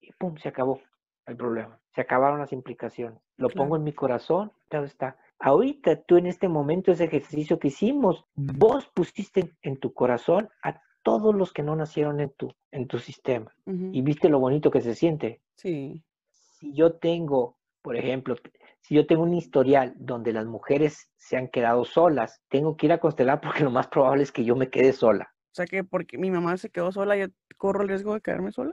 [0.00, 0.80] Y pum, se acabó
[1.26, 1.78] el problema.
[1.94, 3.18] Se acabaron las implicaciones.
[3.36, 5.16] Lo pongo en mi corazón, ya está.
[5.38, 10.82] Ahorita tú en este momento, ese ejercicio que hicimos, vos pusiste en tu corazón a
[11.02, 13.54] todos los que no nacieron en tu, en tu sistema.
[13.64, 15.40] Y viste lo bonito que se siente.
[15.56, 16.02] Sí.
[16.28, 18.36] Si yo tengo por ejemplo,
[18.80, 22.92] si yo tengo un historial donde las mujeres se han quedado solas, tengo que ir
[22.92, 25.32] a constelar porque lo más probable es que yo me quede sola.
[25.52, 27.26] O sea que porque mi mamá se quedó sola, yo
[27.56, 28.72] corro el riesgo de quedarme sola.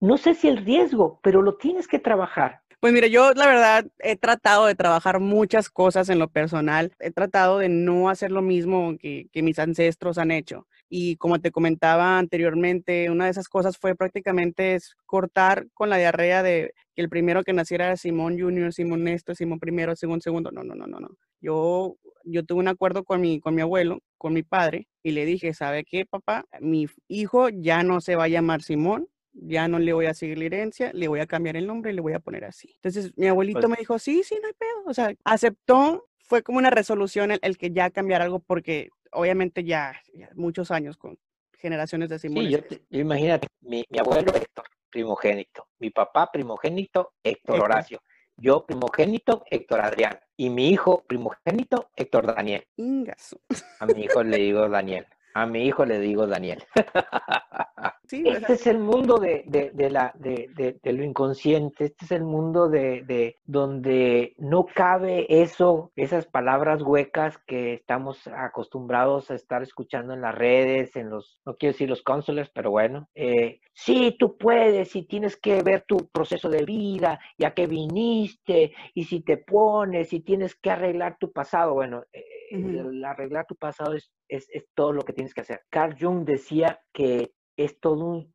[0.00, 2.62] No sé si el riesgo, pero lo tienes que trabajar.
[2.80, 6.92] Pues mire, yo la verdad he tratado de trabajar muchas cosas en lo personal.
[7.00, 10.66] He tratado de no hacer lo mismo que, que mis ancestros han hecho.
[10.88, 16.42] Y como te comentaba anteriormente, una de esas cosas fue prácticamente cortar con la diarrea
[16.42, 20.50] de que el primero que naciera era Simón Junior, Simón Néstor, Simón primero, Simón segundo.
[20.50, 21.10] No, no, no, no, no.
[21.42, 25.26] Yo, yo tuve un acuerdo con mi, con mi abuelo, con mi padre, y le
[25.26, 26.46] dije, ¿sabe qué, papá?
[26.58, 30.38] Mi hijo ya no se va a llamar Simón, ya no le voy a seguir
[30.38, 32.72] la herencia, le voy a cambiar el nombre y le voy a poner así.
[32.76, 34.84] Entonces mi abuelito pues me dijo, sí, sí, no hay pedo.
[34.86, 40.00] O sea, aceptó, fue como una resolución el, que ya cambiar algo porque obviamente ya,
[40.34, 41.18] muchos años con
[41.58, 42.46] generaciones de Simón.
[42.46, 42.58] Sí, yo,
[43.00, 44.64] imagínate, mi, abuelo Héctor,
[44.96, 45.68] primogénito.
[45.78, 48.00] Mi papá primogénito, Héctor Horacio.
[48.34, 50.18] Yo primogénito, Héctor Adrián.
[50.38, 52.66] Y mi hijo primogénito, Héctor Daniel.
[52.76, 53.38] Ingaso.
[53.78, 55.06] A mi hijo le digo Daniel.
[55.36, 56.64] A mi hijo le digo Daniel.
[58.10, 59.44] este es el mundo de,
[59.90, 66.80] la, de, lo inconsciente, este es el mundo de, donde no cabe eso, esas palabras
[66.80, 71.90] huecas que estamos acostumbrados a estar escuchando en las redes, en los, no quiero decir
[71.90, 76.64] los cónsules, pero bueno, eh, sí, tú puedes y tienes que ver tu proceso de
[76.64, 82.04] vida, ya que viniste, y si te pones y tienes que arreglar tu pasado, bueno,
[82.50, 85.62] el arreglar tu pasado es, es, todo lo que tienes que hacer.
[85.70, 88.26] Carl Jung decía que es todo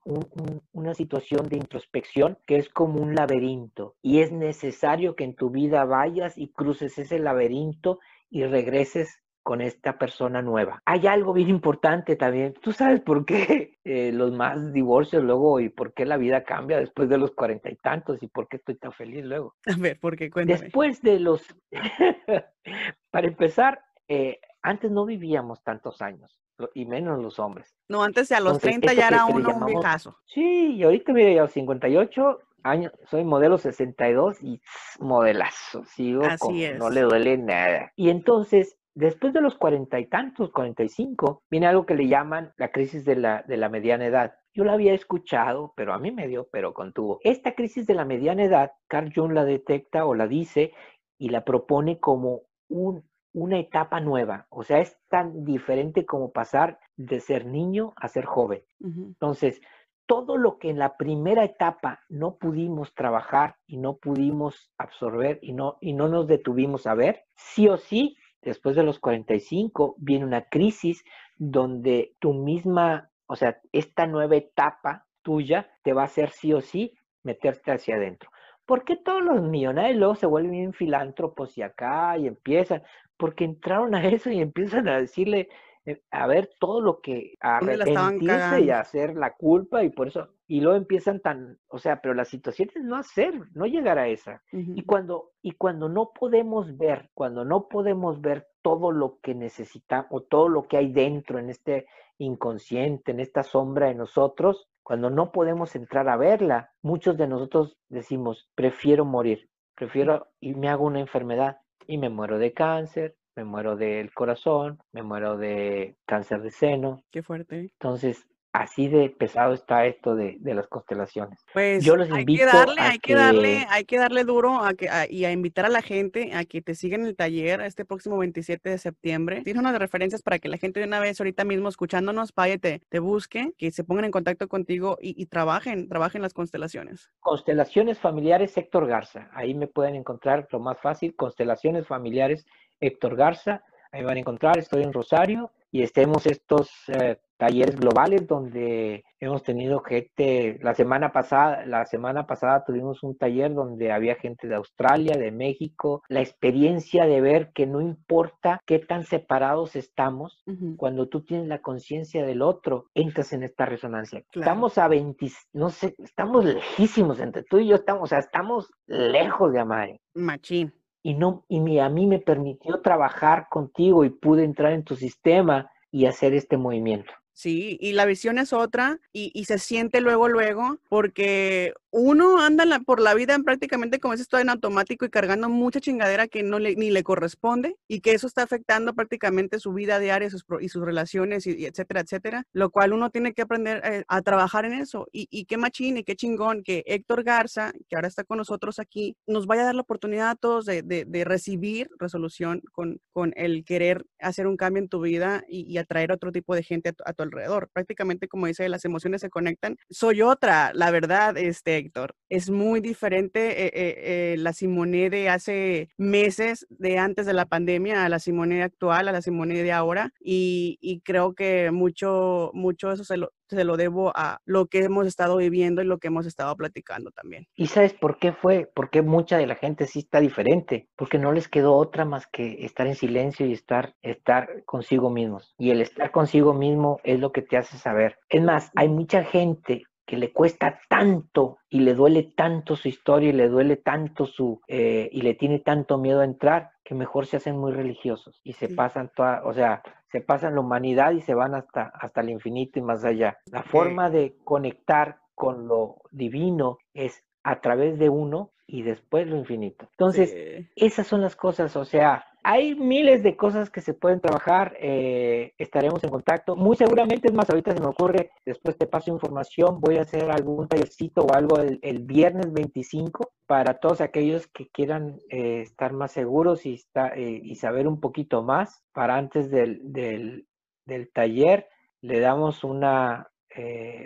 [0.72, 5.52] una situación de introspección que es como un laberinto y es necesario que en tu
[5.52, 8.00] vida vayas y cruces ese laberinto
[8.32, 10.82] y regreses con esta persona nueva.
[10.86, 12.54] Hay algo bien importante también.
[12.62, 16.80] ¿Tú sabes por qué eh, los más divorcios luego y por qué la vida cambia
[16.80, 19.56] después de los cuarenta y tantos y por qué estoy tan feliz luego?
[19.66, 20.30] A ver, ¿por qué?
[20.30, 20.60] Cuéntame.
[20.60, 21.44] Después de los...
[23.12, 23.82] Para empezar,
[24.14, 26.38] eh, antes no vivíamos tantos años,
[26.74, 27.74] y menos los hombres.
[27.88, 30.18] No, antes a los 30 ya era uno un viejazo.
[30.26, 34.62] Sí, y ahorita mira, ya a los 58 años, soy modelo 62 y
[35.00, 37.94] modelazo, sigo Así no le duele nada.
[37.96, 42.70] Y entonces, después de los cuarenta y tantos, 45, viene algo que le llaman la
[42.70, 44.36] crisis de la, de la mediana edad.
[44.54, 47.22] Yo la había escuchado, pero a mí me dio, pero contuvo.
[47.24, 50.74] Esta crisis de la mediana edad, Carl Jung la detecta o la dice
[51.18, 56.80] y la propone como un una etapa nueva, o sea, es tan diferente como pasar
[56.98, 58.64] de ser niño a ser joven.
[58.80, 59.62] Entonces,
[60.06, 65.54] todo lo que en la primera etapa no pudimos trabajar y no pudimos absorber y
[65.54, 70.26] no, y no nos detuvimos a ver, sí o sí, después de los 45 viene
[70.26, 71.04] una crisis
[71.38, 76.62] donde tu misma, o sea, esta nueva etapa tuya te va a hacer sí o
[76.62, 78.30] sí meterte hacia adentro.
[78.66, 82.84] ¿Por qué todos los millonarios luego se vuelven filántropos y acá y empiezan?
[83.22, 85.48] porque entraron a eso y empiezan a decirle,
[85.86, 90.08] eh, a ver todo lo que a arrepentirse y a hacer la culpa y por
[90.08, 94.00] eso y luego empiezan tan, o sea, pero la situación es no hacer, no llegar
[94.00, 94.42] a esa.
[94.52, 100.08] Y cuando y cuando no podemos ver, cuando no podemos ver todo lo que necesitamos
[100.10, 101.86] o todo lo que hay dentro en este
[102.18, 107.78] inconsciente, en esta sombra de nosotros, cuando no podemos entrar a verla, muchos de nosotros
[107.90, 111.58] decimos, prefiero morir, prefiero y me hago una enfermedad
[111.88, 117.04] y me muero de cáncer, me muero del corazón, me muero de cáncer de seno.
[117.12, 117.60] Qué fuerte.
[117.60, 121.40] Entonces, así de pesado está esto de, las constelaciones.
[121.54, 124.74] Pues yo los hay invito que darle, hay que, darle, hay que darle duro a
[124.74, 128.18] que, y a invitar a la gente a que te sigan el taller este próximo
[128.18, 129.42] 27 de septiembre.
[129.44, 132.82] Tienes unas referencias para que la gente de una vez ahorita mismo escuchándonos vaya te,
[132.90, 137.10] te busque, que se pongan en contacto contigo y, trabajen, trabajen las constelaciones.
[137.22, 139.30] Constelaciones familiares Héctor Garza.
[139.34, 142.46] Ahí me pueden encontrar lo más fácil, constelaciones familiares
[142.80, 143.64] Héctor Garza.
[143.94, 149.42] Ahí van a encontrar, estoy en Rosario y estemos estos eh, talleres globales donde hemos
[149.42, 154.56] tenido gente, la semana pasada, la semana pasada tuvimos un taller donde había gente de
[154.56, 160.44] Australia, de México, la experiencia de ver que no importa qué tan separados estamos,
[160.78, 164.24] cuando tú tienes la conciencia del otro, entras en esta resonancia.
[164.32, 168.70] Estamos a 20, no sé, estamos lejísimos entre tú y yo, estamos, o sea, estamos
[168.86, 170.00] lejos de amar.
[170.14, 170.74] Machín
[171.04, 175.72] y, no, y a mí me permitió trabajar contigo y pude entrar en tu sistema
[175.92, 177.12] y hacer este movimiento.
[177.34, 182.66] Sí, y la visión es otra y, y se siente luego, luego, porque uno anda
[182.86, 186.60] por la vida prácticamente como si estuviera en automático y cargando mucha chingadera que no
[186.60, 190.70] le, ni le corresponde y que eso está afectando prácticamente su vida diaria sus, y
[190.70, 194.74] sus relaciones y, etcétera, etcétera, lo cual uno tiene que aprender eh, a trabajar en
[194.74, 195.08] eso.
[195.12, 198.80] Y, y, qué machín y qué chingón que Héctor Garza, que ahora está con nosotros
[198.80, 200.82] aquí, nos vaya a dar la oportunidad a todos de,
[201.26, 206.32] recibir resolución con, con el querer hacer un cambio en tu vida y, atraer otro
[206.32, 207.70] tipo de gente a tu, alrededor.
[207.74, 209.78] Prácticamente, como dice, las emociones se conectan.
[209.90, 212.16] Soy otra, la verdad, este, Héctor.
[212.30, 217.46] Es muy diferente eh, eh, eh, la Simone de hace meses, de antes de la
[217.46, 220.14] pandemia, a la Simone actual, a la Simone de ahora.
[220.20, 223.32] Y, creo que mucho, mucho eso se lo,
[223.78, 227.48] debo a lo que hemos estado viviendo y lo que hemos estado platicando también.
[227.56, 228.70] ¿Y sabes por qué fue?
[228.74, 232.66] Porque mucha de la gente sí está diferente, porque no les quedó otra más que
[232.66, 235.54] estar en silencio y estar, estar consigo mismos.
[235.58, 238.18] Y el estar consigo mismo es lo que te hace saber.
[238.30, 243.30] Es más, hay mucha gente que le cuesta tanto y le duele tanto su historia
[243.30, 247.28] y le duele tanto su eh, y le tiene tanto miedo a entrar que mejor
[247.28, 249.82] se hacen muy religiosos y se pasan toda, o sea,
[250.12, 253.38] se pasan la humanidad y se van hasta hasta el infinito y más allá.
[253.46, 259.38] La forma de conectar con lo divino es a través de uno y después lo
[259.38, 259.88] infinito.
[259.92, 260.68] Entonces, Sí.
[260.76, 265.54] esas son las cosas, o sea, hay miles de cosas que se pueden trabajar, eh,
[265.58, 266.56] estaremos en contacto.
[266.56, 270.32] Muy seguramente, es más, ahorita se me ocurre, después te paso información, voy a hacer
[270.32, 276.12] algún tallercito o algo el, viernes 25 para todos aquellos que quieran eh, estar más
[276.14, 278.84] seguros y, esta- eh, y saber un poquito más.
[278.92, 280.48] Para antes del, del-
[280.86, 281.68] del taller,
[282.02, 283.30] le damos una,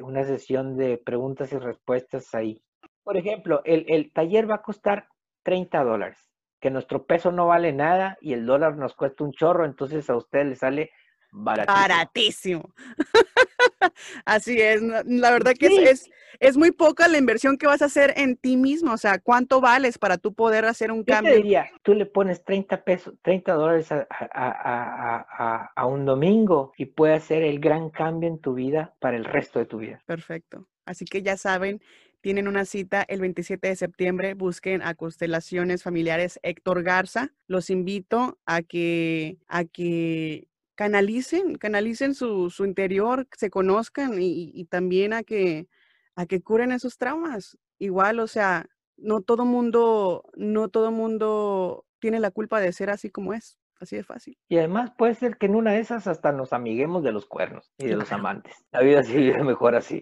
[0.03, 2.61] una sesión de preguntas y respuestas ahí.
[3.03, 5.07] Por ejemplo, el, el taller va a costar
[5.43, 6.17] 30 dólares,
[6.59, 10.15] que nuestro peso no vale nada y el dólar nos cuesta un chorro, entonces a
[10.15, 10.91] usted le sale
[11.31, 11.81] baratísimo.
[11.81, 12.73] Baratísimo.
[14.25, 14.81] Así es.
[15.05, 15.77] La verdad que Sí.
[15.77, 18.93] es, es, es muy poca la inversión que vas a hacer en ti mismo.
[18.93, 21.35] O sea, ¿cuánto vales para tú poder hacer un Yo cambio?
[21.35, 26.85] diría, tú le pones 30 pesos, 30 dólares a- a- a- a un domingo y
[26.85, 30.01] puede hacer el gran cambio en tu vida para el resto de tu vida.
[30.05, 30.67] Perfecto.
[30.85, 31.81] Así que ya saben,
[32.25, 34.33] tienen una cita el 27 de septiembre.
[34.33, 37.31] Busquen a Constelaciones Familiares Héctor Garza.
[37.45, 44.65] Los invito a que, a que canalicen, canalicen su, su interior, se conozcan y, y
[44.65, 45.67] también a que,
[46.15, 47.59] a que curen esos traumas.
[47.77, 48.65] Igual, o sea,
[48.97, 53.59] no todo mundo, no todo mundo tiene la culpa de ser así como es.
[53.85, 54.35] Así de fácil.
[54.49, 57.71] Y además puede ser que en una de esas hasta nos amiguemos de los cuernos
[57.77, 58.65] y de los amantes.
[58.71, 60.01] La vida sí vive mejor así.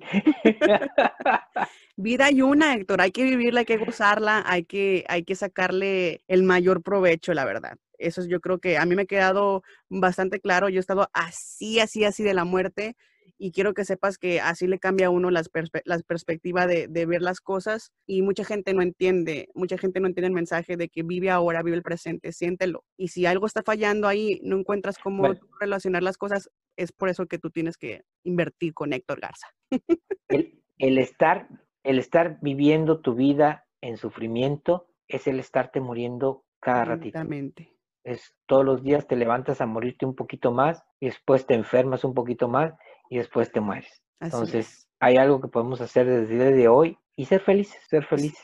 [1.97, 6.23] Vida hay una, Héctor, hay que vivirla, hay que gozarla, hay que, hay que sacarle
[6.29, 7.77] el mayor provecho, la verdad.
[7.97, 10.69] Eso es, yo creo que a mí me ha quedado bastante claro.
[10.69, 12.95] Yo he estado así, así, así de la muerte
[13.44, 16.88] y quiero que sepas que así le cambia a uno las, perspe- las perspectivas de,
[16.88, 20.78] de ver las cosas y mucha gente no entiende, mucha gente no entiende el mensaje
[20.78, 22.86] de que vive ahora, vive el presente, siéntelo.
[22.98, 25.41] Y si algo está fallando ahí, no encuentras cómo Bueno.
[25.60, 29.48] relacionar las cosas, es por eso que tú tienes que invertir con Héctor Garza.
[30.30, 31.50] El, el estar,
[31.84, 37.18] el estar viviendo tu vida en sufrimiento es el estarte muriendo cada ratito.
[37.18, 37.74] Lentamente.
[38.06, 42.06] Es todos los días te levantas a morirte un poquito más y después te enfermas
[42.06, 42.74] un poquito más
[43.14, 44.01] y después te mueres.
[44.20, 44.89] Así Entonces, es.
[44.99, 48.43] hay algo que podemos hacer desde el día de hoy y ser felices, ser felices.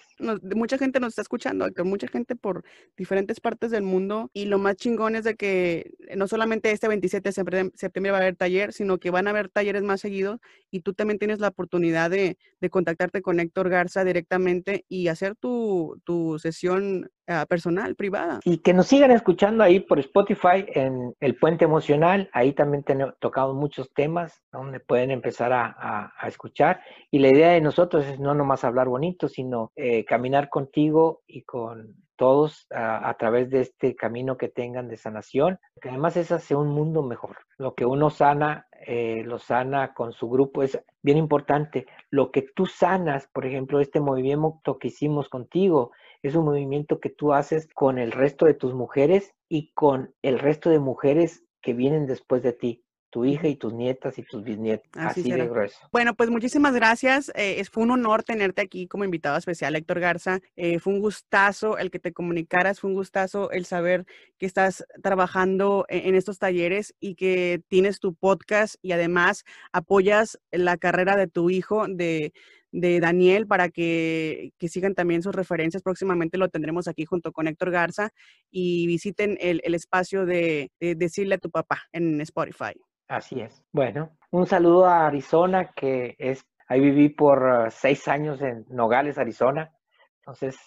[0.56, 2.64] Mucha gente nos está escuchando, mucha gente por
[2.98, 6.88] diferentes partes del mundo y lo más chingón es de que eh, no solamente este
[6.88, 10.40] 27 de septiembre va a haber taller, sino que van a haber talleres más seguidos
[10.72, 15.36] y tú también tienes la oportunidad de, de contactarte con Héctor Garza directamente y hacer
[15.36, 18.40] tu, tu sesión ah, personal, privada.
[18.44, 22.30] Y que nos sigan escuchando ahí por Spotify en El Puente Emocional.
[22.34, 26.82] Ahí también tenemos tocado muchos temas donde pueden empezar a, a- a escuchar.
[27.12, 31.44] Y la idea de nosotros es no nomás hablar bonito, sino eh, caminar contigo y
[31.44, 36.58] con todos a, través de este camino que tengan de sanación, que además es hacia
[36.58, 37.38] un mundo mejor.
[37.60, 41.86] Lo que uno sana, eh, lo sana con su grupo, es bien importante.
[42.10, 45.92] Lo que tú sanas, por ejemplo, este movimiento que hicimos contigo,
[46.24, 50.40] es un movimiento que tú haces con el resto de tus mujeres y con el
[50.40, 54.44] resto de mujeres que vienen después de ti, tu hija y tus nietas y tus
[54.44, 55.78] bisnietas, Así así, de grueso.
[55.92, 57.30] Bueno, pues muchísimas gracias.
[57.36, 60.40] eh, es, fue un honor tenerte aquí como invitado especial, Héctor Garza.
[60.56, 64.06] Eh, fue un gustazo el que te comunicaras, fue un gustazo el saber
[64.38, 70.40] que estás trabajando e- en, estos talleres y que tienes tu podcast y además apoyas
[70.52, 72.34] la carrera de tu hijo, de,
[72.72, 75.84] de Daniel, para que, que sigan también sus referencias.
[75.84, 78.10] Próximamente lo tendremos aquí junto con Héctor Garza
[78.52, 82.74] y visiten el, el espacio de, de Decirle a tu papá en Spotify.
[83.08, 83.64] Así es.
[83.72, 89.18] Bueno, un saludo a Arizona, que es, ahí viví por uh, seis años en Nogales,
[89.18, 89.72] Arizona.
[90.20, 90.58] Entonces,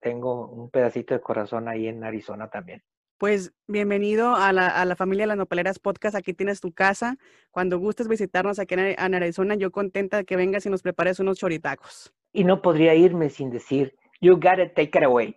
[0.00, 2.82] tengo un pedacito de corazón ahí en Arizona también.
[3.20, 6.16] Pues bienvenido a la, a la familia Las Nopaleras Podcast.
[6.16, 7.18] Aquí tienes tu casa.
[7.50, 11.20] Cuando gustes visitarnos aquí en, en Arizona, yo contenta de que vengas y nos prepares
[11.20, 12.14] unos choritacos.
[12.32, 15.36] Y no podría irme sin decir, you gotta take it away.